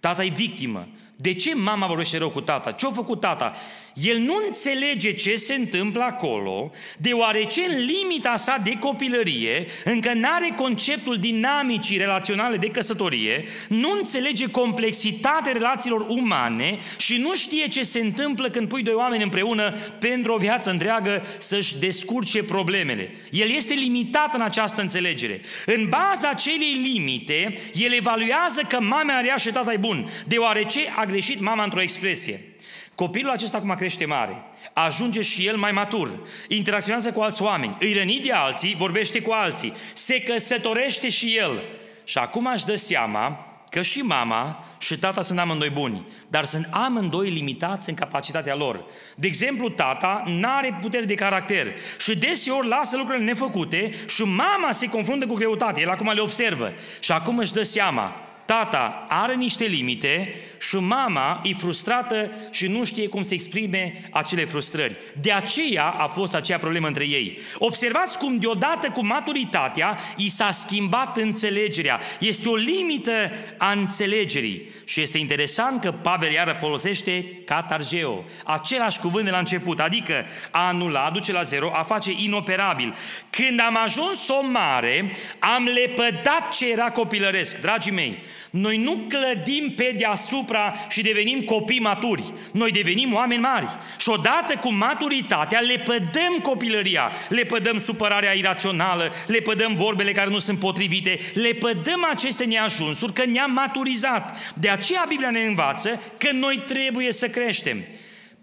[0.00, 0.88] Tata e victimă.
[1.16, 2.72] De ce mama vorbește rău cu tata?
[2.72, 3.52] Ce-a făcut tata?
[3.94, 10.28] El nu înțelege ce se întâmplă acolo, deoarece în limita sa de copilărie, încă nu
[10.32, 17.82] are conceptul dinamicii relaționale de căsătorie, nu înțelege complexitatea relațiilor umane și nu știe ce
[17.82, 23.14] se întâmplă când pui doi oameni împreună pentru o viață întreagă să-și descurce problemele.
[23.30, 25.40] El este limitat în această înțelegere.
[25.66, 31.04] În baza acelei limite, el evaluează că mama are și tata e bun, deoarece a
[31.04, 32.51] greșit mama într-o expresie.
[32.94, 36.10] Copilul acesta acum crește mare, ajunge și el mai matur,
[36.48, 41.62] interacționează cu alți oameni, îi răni de alții, vorbește cu alții, se căsătorește și el.
[42.04, 46.68] Și acum își dă seama că și mama și tata sunt amândoi buni, dar sunt
[46.70, 48.84] amândoi limitați în capacitatea lor.
[49.16, 51.66] De exemplu, tata nu are putere de caracter
[51.98, 56.72] și deseori lasă lucrurile nefăcute și mama se confruntă cu greutate, el acum le observă.
[57.00, 62.84] Și acum își dă seama, tata are niște limite și mama e frustrată și nu
[62.84, 64.96] știe cum să exprime acele frustrări.
[65.20, 67.38] De aceea a fost acea problemă între ei.
[67.58, 72.00] Observați cum deodată cu maturitatea i s-a schimbat înțelegerea.
[72.20, 74.68] Este o limită a înțelegerii.
[74.84, 80.66] Și este interesant că Pavel iară folosește catargeo, același cuvânt de la început, adică a
[80.66, 82.94] anula, duce la zero, a face inoperabil.
[83.30, 87.60] Când am ajuns o mare, am lepădat ce era copilăresc.
[87.60, 88.18] Dragii mei,
[88.50, 92.32] noi nu clădim pe deasupra și devenim copii maturi.
[92.52, 93.66] Noi devenim oameni mari.
[93.98, 100.30] Și odată cu maturitatea le pădăm copilăria, le pădăm supărarea irațională, le pădăm vorbele care
[100.30, 104.54] nu sunt potrivite, le pădăm aceste neajunsuri că ne-am maturizat.
[104.54, 107.84] De aceea Biblia ne învață că noi trebuie să creștem.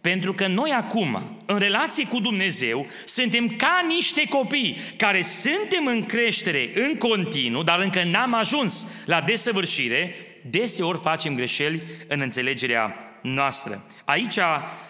[0.01, 6.05] Pentru că noi acum, în relație cu Dumnezeu, suntem ca niște copii care suntem în
[6.05, 10.15] creștere în continuu, dar încă n-am ajuns la desăvârșire,
[10.49, 13.85] deseori facem greșeli în înțelegerea noastră.
[14.05, 14.37] Aici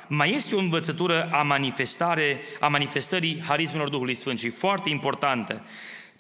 [0.08, 5.66] mai este o învățătură a, manifestare, a manifestării harismelor Duhului Sfânt și foarte importantă.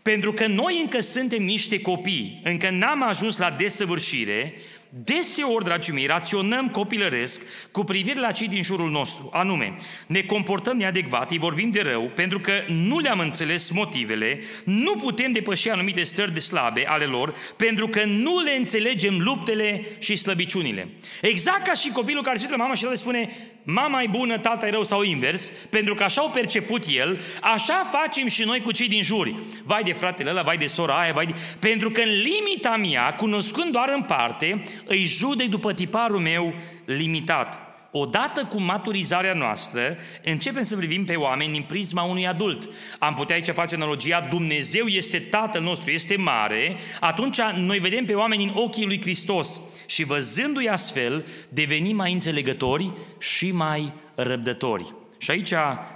[0.01, 4.53] Pentru că noi încă suntem niște copii, încă n-am ajuns la desăvârșire,
[4.91, 9.75] Deseori, dragii mei, raționăm copilăresc cu privire la cei din jurul nostru, anume,
[10.07, 15.31] ne comportăm neadecvat, îi vorbim de rău, pentru că nu le-am înțeles motivele, nu putem
[15.31, 20.89] depăși anumite stări de slabe ale lor, pentru că nu le înțelegem luptele și slăbiciunile.
[21.21, 23.29] Exact ca și copilul care se uită la mama și el spune,
[23.63, 27.89] mama e bună, tata e rău sau invers, pentru că așa au perceput el, așa
[27.91, 29.33] facem și noi cu cei din jur.
[29.63, 31.33] Vai de fratele ăla, vai de sora aia, vai de...
[31.59, 36.53] Pentru că în limita mea, cunoscând doar în parte, îi judec după tiparul meu
[36.85, 37.69] limitat.
[37.91, 42.69] Odată cu maturizarea noastră, începem să privim pe oameni din prisma unui adult.
[42.99, 48.13] Am putea aici face analogia, Dumnezeu este Tatăl nostru, este mare, atunci noi vedem pe
[48.13, 54.93] oameni în ochii lui Hristos și văzându-i astfel, devenim mai înțelegători și mai răbdători.
[55.17, 55.53] Și aici,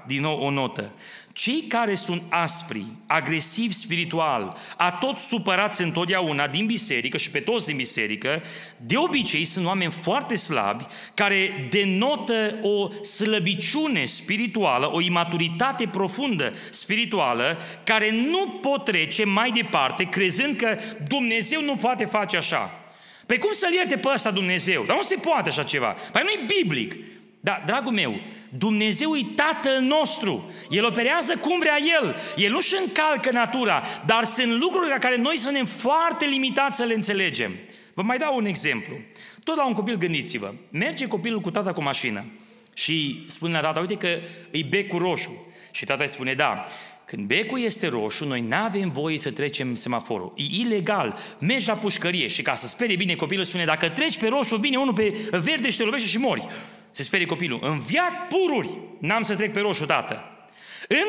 [0.07, 0.91] din nou, o notă.
[1.34, 7.65] Cei care sunt aspri, agresivi spiritual, a tot supărați întotdeauna din biserică și pe toți
[7.65, 8.43] din biserică,
[8.77, 17.57] de obicei sunt oameni foarte slabi care denotă o slăbiciune spirituală, o imaturitate profundă spirituală,
[17.84, 20.77] care nu pot trece mai departe crezând că
[21.07, 22.79] Dumnezeu nu poate face așa.
[23.25, 24.84] Pe cum să-L ierte pe ăsta Dumnezeu?
[24.84, 25.95] Dar nu se poate așa ceva.
[26.11, 26.95] Păi nu e biblic.
[27.44, 28.20] Dar, dragul meu,
[28.50, 30.52] Dumnezeu e Tatăl nostru.
[30.70, 32.16] El operează cum vrea El.
[32.36, 36.94] El nu-și încalcă natura, dar sunt lucruri la care noi suntem foarte limitați să le
[36.94, 37.52] înțelegem.
[37.94, 38.96] Vă mai dau un exemplu.
[39.44, 42.26] Tot la un copil, gândiți-vă, merge copilul cu tata cu mașină
[42.74, 44.20] și spune la tata, uite că
[44.52, 45.48] îi becul roșu.
[45.72, 46.66] Și tata îi spune, da,
[47.06, 50.34] când becul este roșu, noi nu avem voie să trecem semaforul.
[50.36, 51.18] E ilegal.
[51.39, 54.78] Mergi la pușcărie și ca să sperie bine copilul spune, dacă treci pe roșu, vine
[54.78, 56.48] unul pe verde și te lovește și mori.
[56.94, 57.60] Se sperie copilul.
[57.62, 60.24] În viac pururi n-am să trec pe roșu, tată.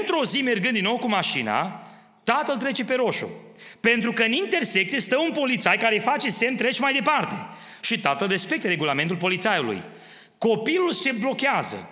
[0.00, 1.88] Într-o zi, mergând din nou cu mașina,
[2.24, 3.28] tatăl trece pe roșu.
[3.80, 7.34] Pentru că în intersecție stă un polițai care îi face semn, treci mai departe.
[7.80, 9.82] Și tatăl respectă regulamentul polițaiului.
[10.38, 11.88] Copilul se blochează.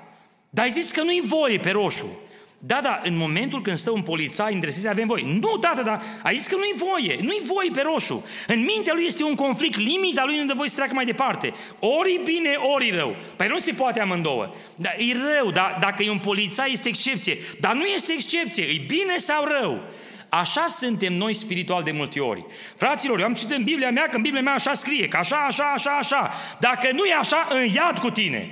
[0.51, 2.21] Dar ai zis că nu-i voie pe roșu.
[2.65, 5.25] Da, da, în momentul când stă un polițai, interesează, avem voie.
[5.27, 8.27] Nu, tată, dar a zis că nu-i voie, nu-i voie pe roșu.
[8.47, 11.53] În mintea lui este un conflict, limita lui nu dă voie să treacă mai departe.
[11.79, 13.17] Ori bine, ori rău.
[13.37, 14.55] Păi nu se poate amândouă.
[14.77, 17.39] Da, e rău, da, dacă e un polițai este excepție.
[17.61, 19.83] Dar nu este excepție, e bine sau rău.
[20.29, 22.45] Așa suntem noi spiritual de multe ori.
[22.77, 25.37] Fraților, eu am citit în Biblia mea că în Biblia mea așa scrie, că așa,
[25.37, 26.33] așa, așa, așa.
[26.61, 28.51] Dacă nu e așa, în iad cu tine.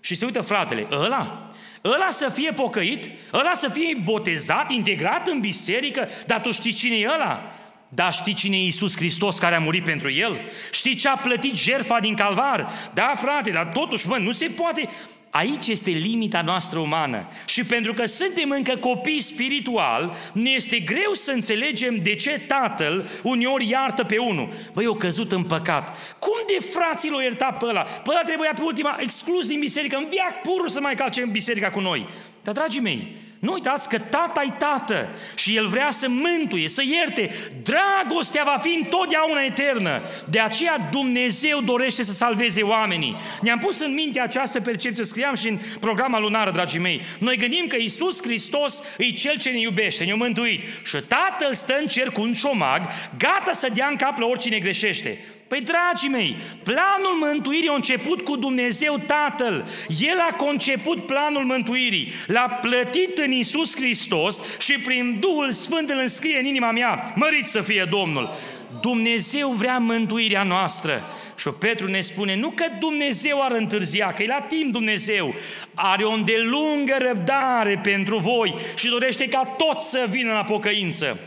[0.00, 1.49] Și se uită fratele, ăla,
[1.84, 6.96] ăla să fie pocăit, ăla să fie botezat, integrat în biserică, dar tu știi cine
[6.96, 7.54] e ăla?
[7.88, 10.40] Dar știi cine e Iisus Hristos care a murit pentru el?
[10.70, 12.72] Știi ce a plătit jertfa din calvar?
[12.94, 14.88] Da, frate, dar totuși, mă, nu se poate.
[15.30, 17.26] Aici este limita noastră umană.
[17.44, 23.04] Și pentru că suntem încă copii spiritual, ne este greu să înțelegem de ce tatăl
[23.22, 24.48] uneori iartă pe unul.
[24.72, 26.16] Băi, eu căzut în păcat.
[26.18, 27.82] Cum de frații l-au iertat pe ăla?
[27.82, 31.30] Pe ăla trebuia pe ultima exclus din biserică, în viac pur să mai calce în
[31.30, 32.08] biserica cu noi.
[32.42, 36.82] Dar, dragii mei, nu uitați că tata e tată și el vrea să mântuie, să
[36.84, 37.30] ierte.
[37.62, 40.02] Dragostea va fi întotdeauna eternă.
[40.28, 43.16] De aceea Dumnezeu dorește să salveze oamenii.
[43.42, 47.02] Ne-am pus în minte această percepție, scriam și în programa lunară, dragii mei.
[47.18, 50.60] Noi gândim că Isus Hristos e Cel ce ne iubește, ne-a mântuit.
[50.84, 52.86] Și Tatăl stă în cer cu un șomag,
[53.18, 55.18] gata să dea în cap la oricine greșește.
[55.50, 59.68] Păi, dragii mei, planul mântuirii a început cu Dumnezeu Tatăl.
[60.00, 62.12] El a conceput planul mântuirii.
[62.26, 67.12] L-a plătit în Isus Hristos și prin Duhul Sfânt îl înscrie în inima mea.
[67.16, 68.30] Mărit să fie Domnul!
[68.80, 71.02] Dumnezeu vrea mântuirea noastră.
[71.38, 75.34] Și Petru ne spune, nu că Dumnezeu ar întârzia, că e la timp Dumnezeu,
[75.74, 81.18] are o îndelungă răbdare pentru voi și dorește ca toți să vină la pocăință.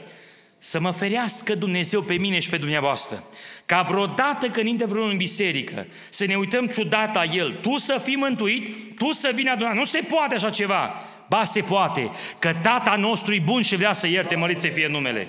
[0.60, 3.24] Să mă ferească Dumnezeu pe mine și pe dumneavoastră.
[3.66, 8.02] Ca vreodată când intre vreunul în biserică, să ne uităm ciudat la el, tu să
[8.04, 9.76] fii mântuit, tu să vii adunat.
[9.76, 10.94] Nu se poate așa ceva.
[11.30, 14.88] Ba, se poate, că tata nostru e bun și vrea să ierte, mărit să fie
[14.88, 15.28] numele.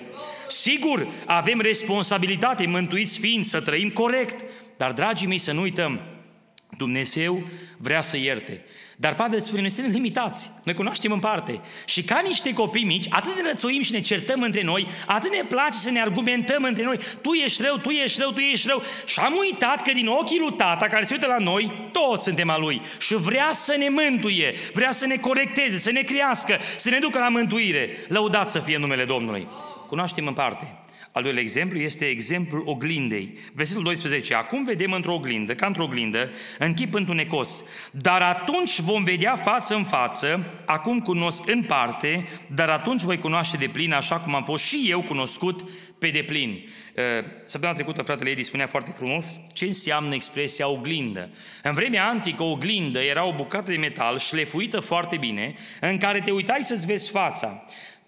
[0.49, 4.45] Sigur, avem responsabilitate, mântuiți fiind, să trăim corect,
[4.77, 6.01] dar, dragii mei, să nu uităm,
[6.79, 7.43] Dumnezeu
[7.79, 8.65] vrea să ierte.
[8.97, 11.61] Dar Pavel spune, noi suntem limitați, noi cunoaștem în parte.
[11.85, 15.45] Și ca niște copii mici, atât ne rățuim și ne certăm între noi, atât ne
[15.49, 18.83] place să ne argumentăm între noi, tu ești rău, tu ești rău, tu ești rău.
[19.05, 22.51] Și am uitat că din ochii lui tata care se uită la noi, toți suntem
[22.51, 22.83] a lui.
[22.99, 27.19] Și vrea să ne mântuie, vrea să ne corecteze, să ne crească, să ne ducă
[27.19, 28.05] la mântuire.
[28.09, 29.49] Lăudat să fie numele Domnului.
[29.87, 30.85] Cunoaștem în parte.
[31.15, 33.39] Al doilea exemplu este exemplul oglindei.
[33.53, 34.35] Versetul 12.
[34.35, 37.65] Acum vedem într-o oglindă, ca într-o oglindă, în chip întunecos.
[37.91, 43.57] Dar atunci vom vedea față în față, acum cunosc în parte, dar atunci voi cunoaște
[43.57, 45.65] de plin, așa cum am fost și eu cunoscut
[45.99, 46.51] pe deplin.
[46.51, 47.03] Uh,
[47.45, 51.31] săptămâna trecută fratele Edi spunea foarte frumos ce înseamnă expresia oglindă.
[51.63, 56.31] În vremea antică, oglindă era o bucată de metal șlefuită foarte bine, în care te
[56.31, 57.65] uitai să-ți vezi fața.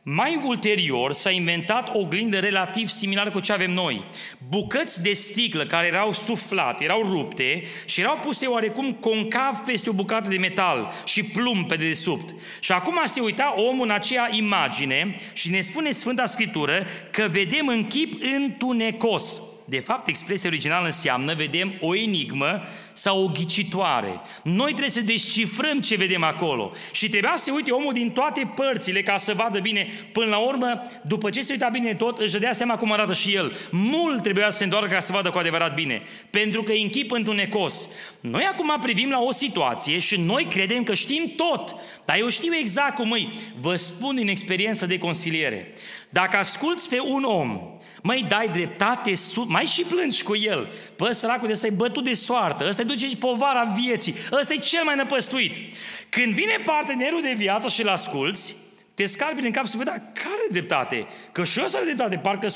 [0.09, 4.05] Mai ulterior s-a inventat o oglindă relativ similară cu ce avem noi.
[4.49, 9.93] Bucăți de sticlă care erau suflate, erau rupte și erau puse oarecum concav peste o
[9.93, 12.35] bucată de metal și plumb pe dedesubt.
[12.61, 17.69] Și acum se uita omul în aceea imagine și ne spune Sfânta Scriptură că vedem
[17.69, 19.41] în chip întunecos.
[19.69, 22.63] De fapt, expresia originală înseamnă, vedem, o enigmă
[22.93, 24.21] sau o ghicitoare.
[24.43, 26.73] Noi trebuie să descifrăm ce vedem acolo.
[26.93, 29.89] Și trebuia să se uite omul din toate părțile ca să vadă bine.
[30.13, 33.35] Până la urmă, după ce se uita bine tot, își dădea seama cum arată și
[33.35, 33.57] el.
[33.71, 36.03] Mult trebuia să se întoarcă ca să vadă cu adevărat bine.
[36.31, 37.89] Pentru că în chip întunecos.
[38.21, 41.75] Noi acum privim la o situație și noi credem că știm tot.
[42.05, 43.33] Dar eu știu exact cum îi.
[43.61, 45.73] Vă spun din experiență de consiliere.
[46.09, 47.76] Dacă asculți pe un om
[48.07, 49.13] mai dai dreptate,
[49.47, 50.69] mai și plângi cu el.
[50.97, 54.85] Pă, săracul, ăsta e bătut de soartă, ăsta duce și povara vieții, ăsta e cel
[54.85, 55.55] mai năpăstuit.
[56.09, 58.57] Când vine partenerul de viață și-l asculți,
[58.97, 61.07] te scarpi în cap să vezi, da, care e dreptate?
[61.33, 62.53] Că și ăsta are dreptate, parcă 100%.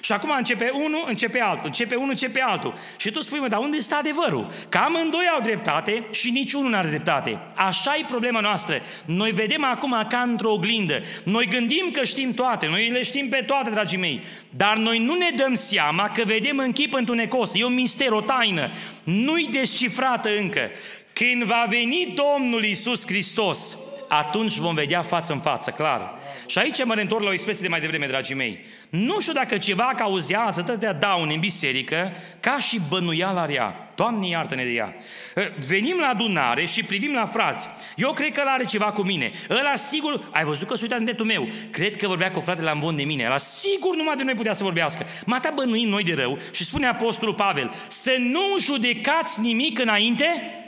[0.00, 2.74] Și acum începe unul, începe altul, începe unul, începe altul.
[2.96, 4.52] Și tu spui, mă, dar unde este adevărul?
[4.68, 7.38] Că amândoi au dreptate și niciunul nu are dreptate.
[7.54, 8.80] Așa e problema noastră.
[9.04, 11.02] Noi vedem acum ca într-o oglindă.
[11.24, 14.22] Noi gândim că știm toate, noi le știm pe toate, dragii mei.
[14.50, 17.54] Dar noi nu ne dăm seama că vedem în chip întunecos.
[17.54, 18.70] E un mister, o taină.
[19.04, 20.70] Nu-i descifrată încă.
[21.12, 23.76] Când va veni Domnul Isus Hristos,
[24.12, 26.14] atunci vom vedea față în față, clar.
[26.46, 28.64] Și aici mă întorc la o expresie de mai devreme, dragii mei.
[28.88, 33.88] Nu știu dacă ceva cauzează atâtea daune în biserică ca și bănuiala rea.
[33.94, 34.94] Doamne, iartă-ne de ea.
[35.36, 37.68] Ă, venim la adunare și privim la frați.
[37.96, 39.30] Eu cred că el are ceva cu mine.
[39.50, 41.48] Ăla sigur, ai văzut că s-a uitat în dreptul meu.
[41.70, 43.24] Cred că vorbea cu fratele Ambon de mine.
[43.26, 45.06] Ăla sigur numai de noi putea să vorbească.
[45.26, 50.59] Mata bănuim noi de rău și spune Apostolul Pavel, să nu judecați nimic înainte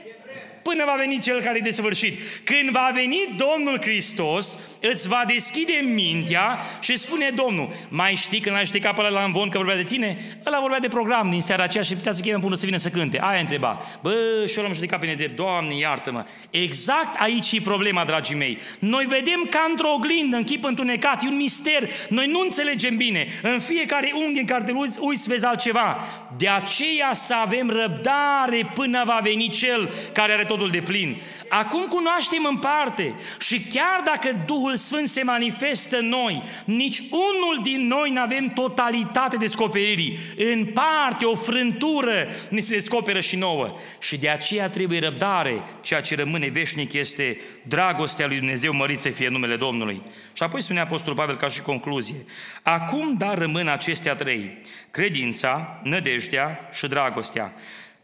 [0.62, 2.20] până va veni Cel care e desăvârșit.
[2.44, 8.54] Când va veni Domnul Hristos, îți va deschide mintea și spune Domnul, mai știi când
[8.54, 10.18] l-ai șticat pe la învon că vorbea de tine?
[10.46, 12.88] Ăla vorbea de program din seara aceea și putea să chemăm până să vină să
[12.88, 13.20] cânte.
[13.20, 13.82] Aia întreba.
[14.02, 15.36] Bă, și eu l-am judecat pe nedrept.
[15.36, 16.24] Doamne, iartă-mă.
[16.50, 18.58] Exact aici e problema, dragii mei.
[18.78, 21.88] Noi vedem ca într-o oglindă, în chip întunecat, e un mister.
[22.08, 23.26] Noi nu înțelegem bine.
[23.42, 26.00] În fiecare unghi în care te uiți, uiți vezi altceva.
[26.36, 31.16] De aceea să avem răbdare până va veni Cel care are totul de plin.
[31.54, 37.58] Acum cunoaștem în parte și chiar dacă Duhul Sfânt se manifestă în noi, nici unul
[37.62, 40.18] din noi nu avem totalitate descoperirii.
[40.36, 43.78] În parte, o frântură ne se descoperă și nouă.
[44.00, 45.62] Și de aceea trebuie răbdare.
[45.82, 50.02] Ceea ce rămâne veșnic este dragostea lui Dumnezeu, mărit să fie numele Domnului.
[50.32, 52.24] Și apoi spune Apostolul Pavel ca și concluzie.
[52.62, 54.58] Acum, dar rămân acestea trei.
[54.90, 57.52] Credința, nădejdea și dragostea.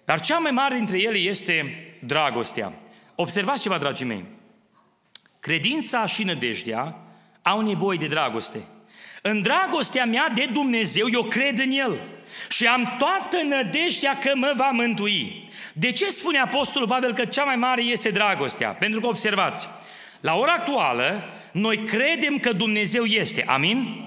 [0.04, 2.72] Dar cea mai mare dintre ele este dragostea.
[3.20, 4.24] Observați ceva, dragii mei.
[5.40, 6.96] Credința și nădejdea
[7.42, 8.62] au nevoie de dragoste.
[9.22, 11.98] În dragostea mea de Dumnezeu, eu cred în El.
[12.48, 15.48] Și am toată nădejdea că mă va mântui.
[15.72, 18.68] De ce spune Apostolul Pavel că cea mai mare este dragostea?
[18.68, 19.68] Pentru că observați,
[20.20, 23.44] la ora actuală, noi credem că Dumnezeu este.
[23.46, 24.04] Amin?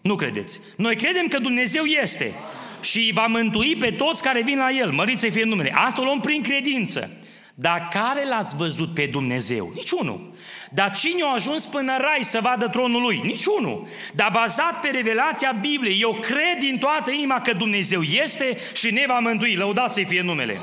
[0.00, 0.60] Nu credeți.
[0.76, 2.34] Noi credem că Dumnezeu este
[2.80, 4.90] și va mântui pe toți care vin la El.
[4.90, 5.72] Măriți să fie numele.
[5.74, 7.17] Asta o luăm prin credință.
[7.60, 9.72] Dar care l-ați văzut pe Dumnezeu?
[9.74, 10.34] Niciunul.
[10.70, 13.20] Dar cine a ajuns până în rai să vadă tronul lui?
[13.24, 13.86] Niciunul.
[14.14, 19.04] Dar bazat pe revelația Bibliei, eu cred din toată inima că Dumnezeu este și ne
[19.06, 19.54] va mântui.
[19.54, 20.60] Lăudați să fie numele.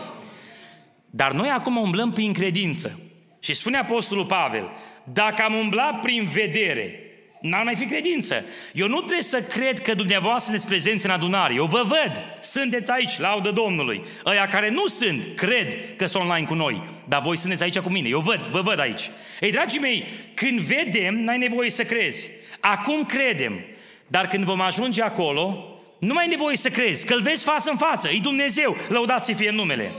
[1.09, 2.99] Dar noi acum umblăm prin credință.
[3.39, 4.71] Și spune Apostolul Pavel,
[5.03, 6.99] dacă am umblat prin vedere,
[7.45, 8.45] N-ar mai fi credință.
[8.73, 11.53] Eu nu trebuie să cred că dumneavoastră sunteți prezenți în adunare.
[11.53, 12.23] Eu vă văd.
[12.41, 14.03] Sunteți aici, laudă Domnului.
[14.25, 16.83] Ăia care nu sunt, cred că sunt online cu noi.
[17.07, 18.07] Dar voi sunteți aici cu mine.
[18.07, 19.09] Eu văd, vă văd aici.
[19.39, 22.29] Ei, dragii mei, când vedem, n-ai nevoie să crezi.
[22.59, 23.59] Acum credem.
[24.07, 25.74] Dar când vom ajunge acolo,
[26.05, 29.33] Nu mai e nevoie să crezi, că îl vezi față în față, e Dumnezeu, lăudați
[29.33, 29.91] fie numele.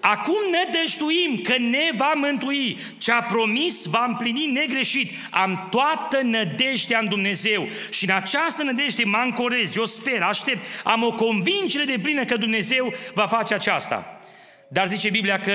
[0.00, 5.10] Acum ne dăștuim că ne va mântui, ce a promis va împlini negreșit.
[5.30, 11.02] Am toată nădejdea în Dumnezeu și în această nădejde mă ancorez, eu sper, aștept, am
[11.02, 14.20] o convingere de plină că Dumnezeu va face aceasta.
[14.68, 15.52] Dar zice Biblia că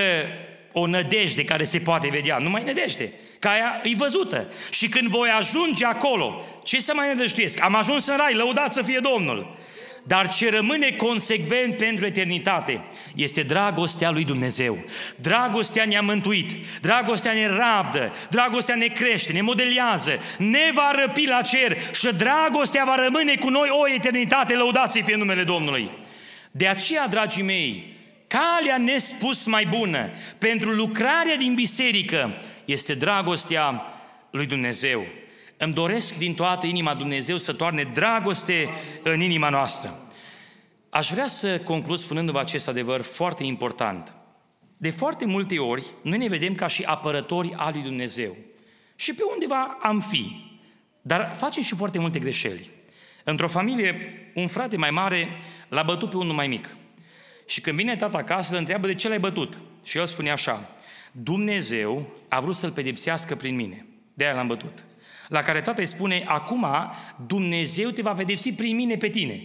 [0.72, 4.52] o nădejde care se poate vedea, nu mai nădejde, că aia e văzută.
[4.70, 7.62] Și când voi ajunge acolo, ce să mai nădăjduiesc?
[7.62, 9.56] Am ajuns în rai, lăudat să fie Domnul.
[10.02, 12.80] Dar ce rămâne consecvent pentru eternitate
[13.14, 14.84] este dragostea lui Dumnezeu.
[15.16, 21.42] Dragostea ne-a mântuit, dragostea ne rabdă, dragostea ne crește, ne modelează, ne va răpi la
[21.42, 25.90] cer și dragostea va rămâne cu noi o eternitate, lăudați fie numele Domnului.
[26.50, 27.96] De aceea, dragii mei,
[28.26, 33.82] calea nespus mai bună pentru lucrarea din biserică este dragostea
[34.30, 35.06] lui Dumnezeu.
[35.64, 38.68] Îmi doresc din toată inima Dumnezeu să toarne dragoste
[39.02, 39.98] în inima noastră.
[40.90, 44.12] Aș vrea să conclud spunându-vă acest adevăr foarte important.
[44.76, 48.36] De foarte multe ori, noi ne vedem ca și apărători al lui Dumnezeu.
[48.96, 50.50] Și pe undeva am fi.
[51.02, 52.70] Dar facem și foarte multe greșeli.
[53.24, 53.96] Într-o familie,
[54.34, 55.28] un frate mai mare
[55.68, 56.76] l-a bătut pe unul mai mic.
[57.46, 59.58] Și când vine tata acasă, îl întreabă de ce l-ai bătut.
[59.84, 60.70] Și el spune așa,
[61.12, 63.86] Dumnezeu a vrut să-l pedepsească prin mine.
[64.14, 64.84] De aia l-am bătut.
[65.32, 66.66] La care tata îi spune, acum
[67.26, 69.42] Dumnezeu te va pedepsi prin mine pe tine.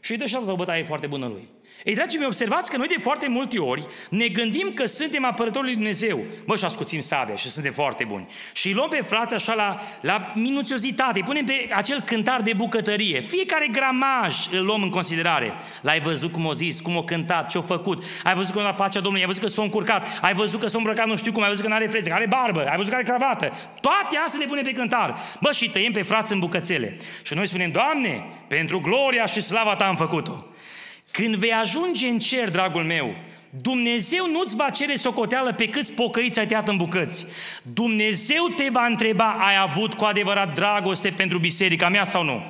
[0.00, 1.48] Și îi dă și o bătaie foarte bună lui.
[1.84, 5.66] Ei, dragii mei, observați că noi de foarte multe ori ne gândim că suntem apărătorii
[5.66, 6.24] lui Dumnezeu.
[6.44, 8.26] Mă, și ascuțim sabia și suntem foarte buni.
[8.52, 13.20] Și îi luăm pe frați așa la, la minuțiozitate, punem pe acel cântar de bucătărie.
[13.20, 15.52] Fiecare gramaj îl luăm în considerare.
[15.80, 18.04] L-ai văzut cum o zis, cum o cântat, ce-o făcut.
[18.24, 20.78] Ai văzut că la pacea Domnului, ai văzut că s-a încurcat, ai văzut că s-a
[20.78, 22.90] îmbrăcat nu știu cum, ai văzut că nu are freze, că are barbă, ai văzut
[22.90, 23.52] că are cravată.
[23.80, 25.18] Toate astea le punem pe cântar.
[25.40, 26.96] Bă, și tăiem pe frați în bucățele.
[27.22, 30.44] Și noi spunem, Doamne, pentru gloria și slava Ta am făcut-o.
[31.10, 33.14] Când vei ajunge în cer, dragul meu,
[33.50, 37.26] Dumnezeu nu-ți va cere socoteală pe câți pocăiți ai tăiat în bucăți.
[37.62, 42.42] Dumnezeu te va întreba, ai avut cu adevărat dragoste pentru biserica mea sau nu?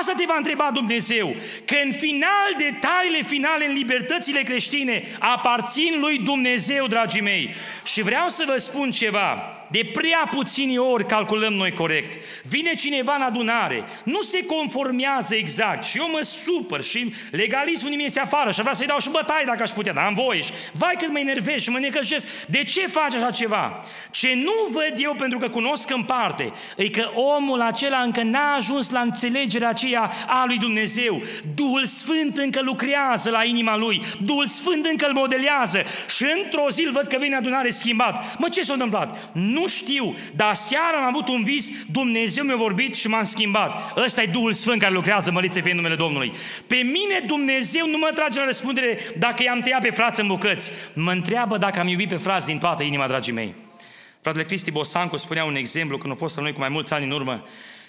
[0.00, 6.18] Asta te va întreba Dumnezeu, că în final, detaliile finale în libertățile creștine aparțin lui
[6.18, 7.54] Dumnezeu, dragii mei.
[7.84, 12.24] Și vreau să vă spun ceva, de prea puțini ori calculăm noi corect.
[12.42, 18.06] Vine cineva în adunare, nu se conformează exact și eu mă supăr și legalismul nimic
[18.06, 20.52] este afară și vreau să-i dau și bătaie dacă aș putea, dar am voie și
[20.72, 22.46] vai cât mă enervez și mă necăjesc.
[22.46, 23.84] De ce faci așa ceva?
[24.10, 28.54] Ce nu văd eu pentru că cunosc în parte, e că omul acela încă n-a
[28.54, 31.22] ajuns la înțelegerea aceea a lui Dumnezeu.
[31.54, 35.82] Duhul Sfânt încă lucrează la inima lui, Duhul Sfânt încă îl modelează
[36.16, 38.38] și într-o zi îl văd că vine adunare schimbat.
[38.38, 39.30] Mă, ce s-a întâmplat?
[39.54, 43.96] Nu știu, dar seara am avut un vis, Dumnezeu mi-a vorbit și m-am schimbat.
[43.96, 46.32] Ăsta e Duhul Sfânt care lucrează, măriți fie numele Domnului.
[46.66, 50.70] Pe mine Dumnezeu nu mă trage la răspundere dacă i-am tăiat pe frați în bucăți.
[50.94, 53.54] Mă întreabă dacă am iubit pe frați din toată inima, dragii mei.
[54.20, 57.04] Fratele Cristi Bosancu spunea un exemplu când a fost la noi cu mai mulți ani
[57.04, 57.44] în urmă.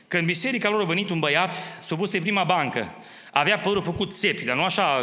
[0.08, 2.96] Când în biserica lor a venit un băiat, s-a pus pe prima bancă.
[3.32, 5.02] Avea părul făcut țepi, dar nu așa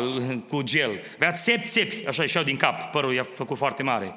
[0.48, 0.90] cu gel.
[1.14, 4.14] Avea țepi, țepi, așa ieșeau din cap, părul i-a făcut foarte mare.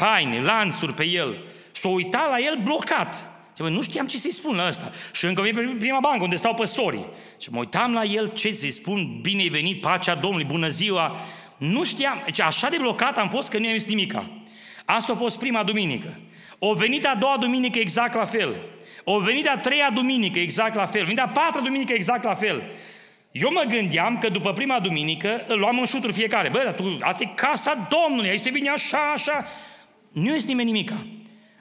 [0.00, 1.44] Haine, lanțuri pe el.
[1.72, 3.30] S-a uitat la el blocat.
[3.56, 4.92] Și nu știam ce să-i spun la ăsta.
[5.12, 7.06] Și încă vin pe prima bancă unde stau păstorii.
[7.40, 11.16] Și mă uitam la el ce să-i spun, bine ai venit, pacea Domnului, bună ziua.
[11.56, 14.30] Nu știam, deci așa de blocat am fost că nu i-am zis nimica.
[14.84, 16.20] Asta a fost prima duminică.
[16.58, 18.56] O venit a doua duminică exact la fel.
[19.12, 21.02] O venit a treia duminică exact la fel.
[21.02, 22.62] O venit a patra duminică exact la fel.
[23.32, 26.48] Eu mă gândeam că după prima duminică îl luam în șuturi fiecare.
[26.48, 29.46] Bă, dar tu, asta e casa Domnului, aici se vine așa, așa.
[30.12, 31.06] Nu este nimeni nimica.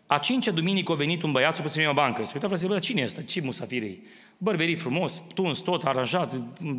[0.07, 2.25] A cincea duminică a venit un băiat să pus în bancă.
[2.25, 3.23] Se uita frate, bă, cine este?
[3.23, 4.03] Ce musafirei?
[4.37, 6.33] Bărberii frumos, tuns, tot aranjat,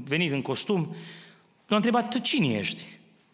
[0.04, 0.94] venit în costum.
[1.66, 2.82] L-a întrebat, tu cine ești?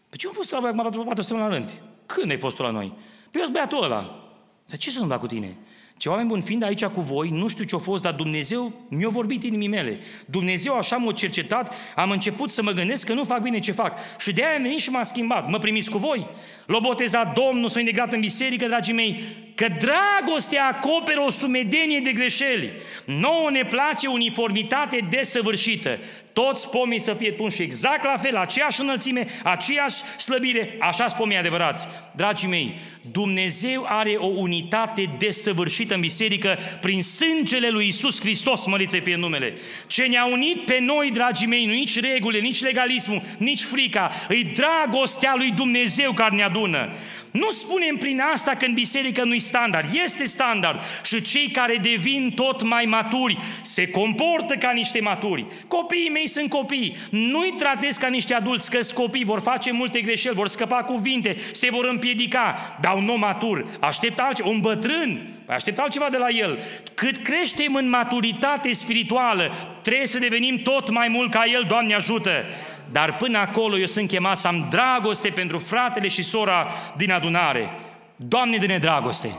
[0.08, 1.72] Păi ce am fost la voi acum patru la rând?
[2.06, 2.92] Când ai fost la noi?
[3.30, 4.30] Păi eu băiatul ăla.
[4.66, 5.56] Dar ce să nu cu tine?
[5.98, 9.42] Ce oameni buni, fiind aici cu voi, nu știu ce-a fost, dar Dumnezeu mi-a vorbit
[9.42, 9.98] inimii mele.
[10.26, 13.98] Dumnezeu așa m-a cercetat, am început să mă gândesc că nu fac bine ce fac.
[14.18, 15.50] Și de aia am venit și m-a schimbat.
[15.50, 16.26] Mă primiți cu voi?
[16.66, 19.20] L-a botezat Domnul, s-a integrat în biserică, dragii mei,
[19.56, 22.70] că dragostea acoperă o sumedenie de greșeli.
[23.04, 25.98] Nouă ne place uniformitate desăvârșită.
[26.32, 31.36] Toți pomii să fie tunși exact la fel, aceeași înălțime, aceeași slăbire, așa sunt pomii
[31.36, 31.88] adevărați.
[32.12, 32.78] Dragii mei,
[33.10, 39.54] Dumnezeu are o unitate desăvârșită în biserică prin sângele lui Isus Hristos, măriți fie numele.
[39.86, 44.44] Ce ne-a unit pe noi, dragii mei, nu nici regulile, nici legalismul, nici frica, îi
[44.44, 46.94] dragostea lui Dumnezeu care ne adună.
[47.36, 49.88] Nu spunem prin asta că în biserică nu-i standard.
[50.04, 50.80] Este standard.
[51.04, 55.46] Și cei care devin tot mai maturi se comportă ca niște maturi.
[55.68, 56.96] Copiii mei sunt copii.
[57.10, 61.70] Nu-i tratez ca niște adulți, că copii, vor face multe greșeli, vor scăpa cuvinte, se
[61.70, 62.76] vor împiedica.
[62.80, 66.58] Dar un om matur aștept altceva, un bătrân, păi aștept altceva de la el.
[66.94, 72.44] Cât creștem în maturitate spirituală, trebuie să devenim tot mai mult ca el, Doamne ajută.
[72.90, 77.70] Dar până acolo eu sunt chemat să am dragoste pentru fratele și sora din adunare.
[78.16, 79.34] Doamne, dă-ne dragoste!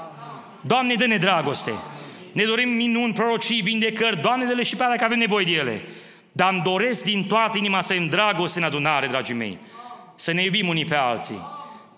[0.61, 1.71] Doamne, dă-ne dragoste!
[2.31, 5.83] Ne dorim minuni, prorocii, vindecări, Doamne, dă-le și pe alea că avem nevoie de ele.
[6.31, 9.57] Dar îmi doresc din toată inima să avem dragoste în adunare, dragii mei.
[10.15, 11.41] Să ne iubim unii pe alții.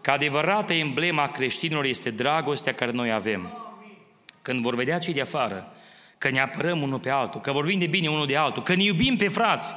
[0.01, 3.53] Că adevărată emblema creștinilor este dragostea care noi avem.
[4.41, 5.73] Când vor vedea cei de afară
[6.17, 8.83] că ne apărăm unul pe altul, că vorbim de bine unul de altul, că ne
[8.83, 9.73] iubim pe frați,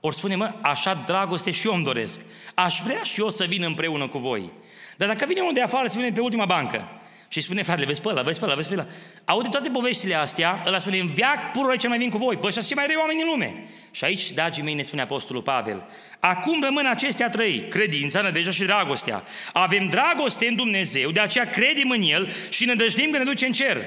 [0.00, 2.20] ori spune, mă, așa dragoste și eu îmi doresc.
[2.54, 4.52] Aș vrea și eu să vin împreună cu voi.
[4.96, 6.88] Dar dacă vine unul de afară, să vine pe ultima bancă
[7.28, 8.86] și spune, fratele, vezi pe ăla, vezi pe ăla, vezi pe ăla.
[9.24, 12.46] Aude toate poveștile astea, ăla spune, în viac purul ce mai vin cu voi, păi
[12.46, 13.68] ăștia sunt cei mai răi oameni în lume.
[13.90, 15.88] Și aici, dragii mei, ne spune Apostolul Pavel,
[16.20, 19.22] acum rămân acestea trei, credința, nădejdea și dragostea.
[19.52, 23.46] Avem dragoste în Dumnezeu, de aceea credem în El și ne dăjdim că ne duce
[23.46, 23.84] în cer.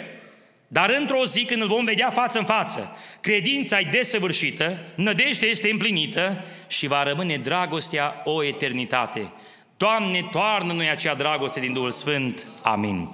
[0.72, 5.70] Dar într-o zi, când îl vom vedea față în față, credința e desăvârșită, nădejdea este
[5.70, 9.32] împlinită și va rămâne dragostea o eternitate.
[9.78, 12.48] Doamne, toarnă noi acea dragoste din Duhul Sfânt.
[12.62, 13.10] Amin.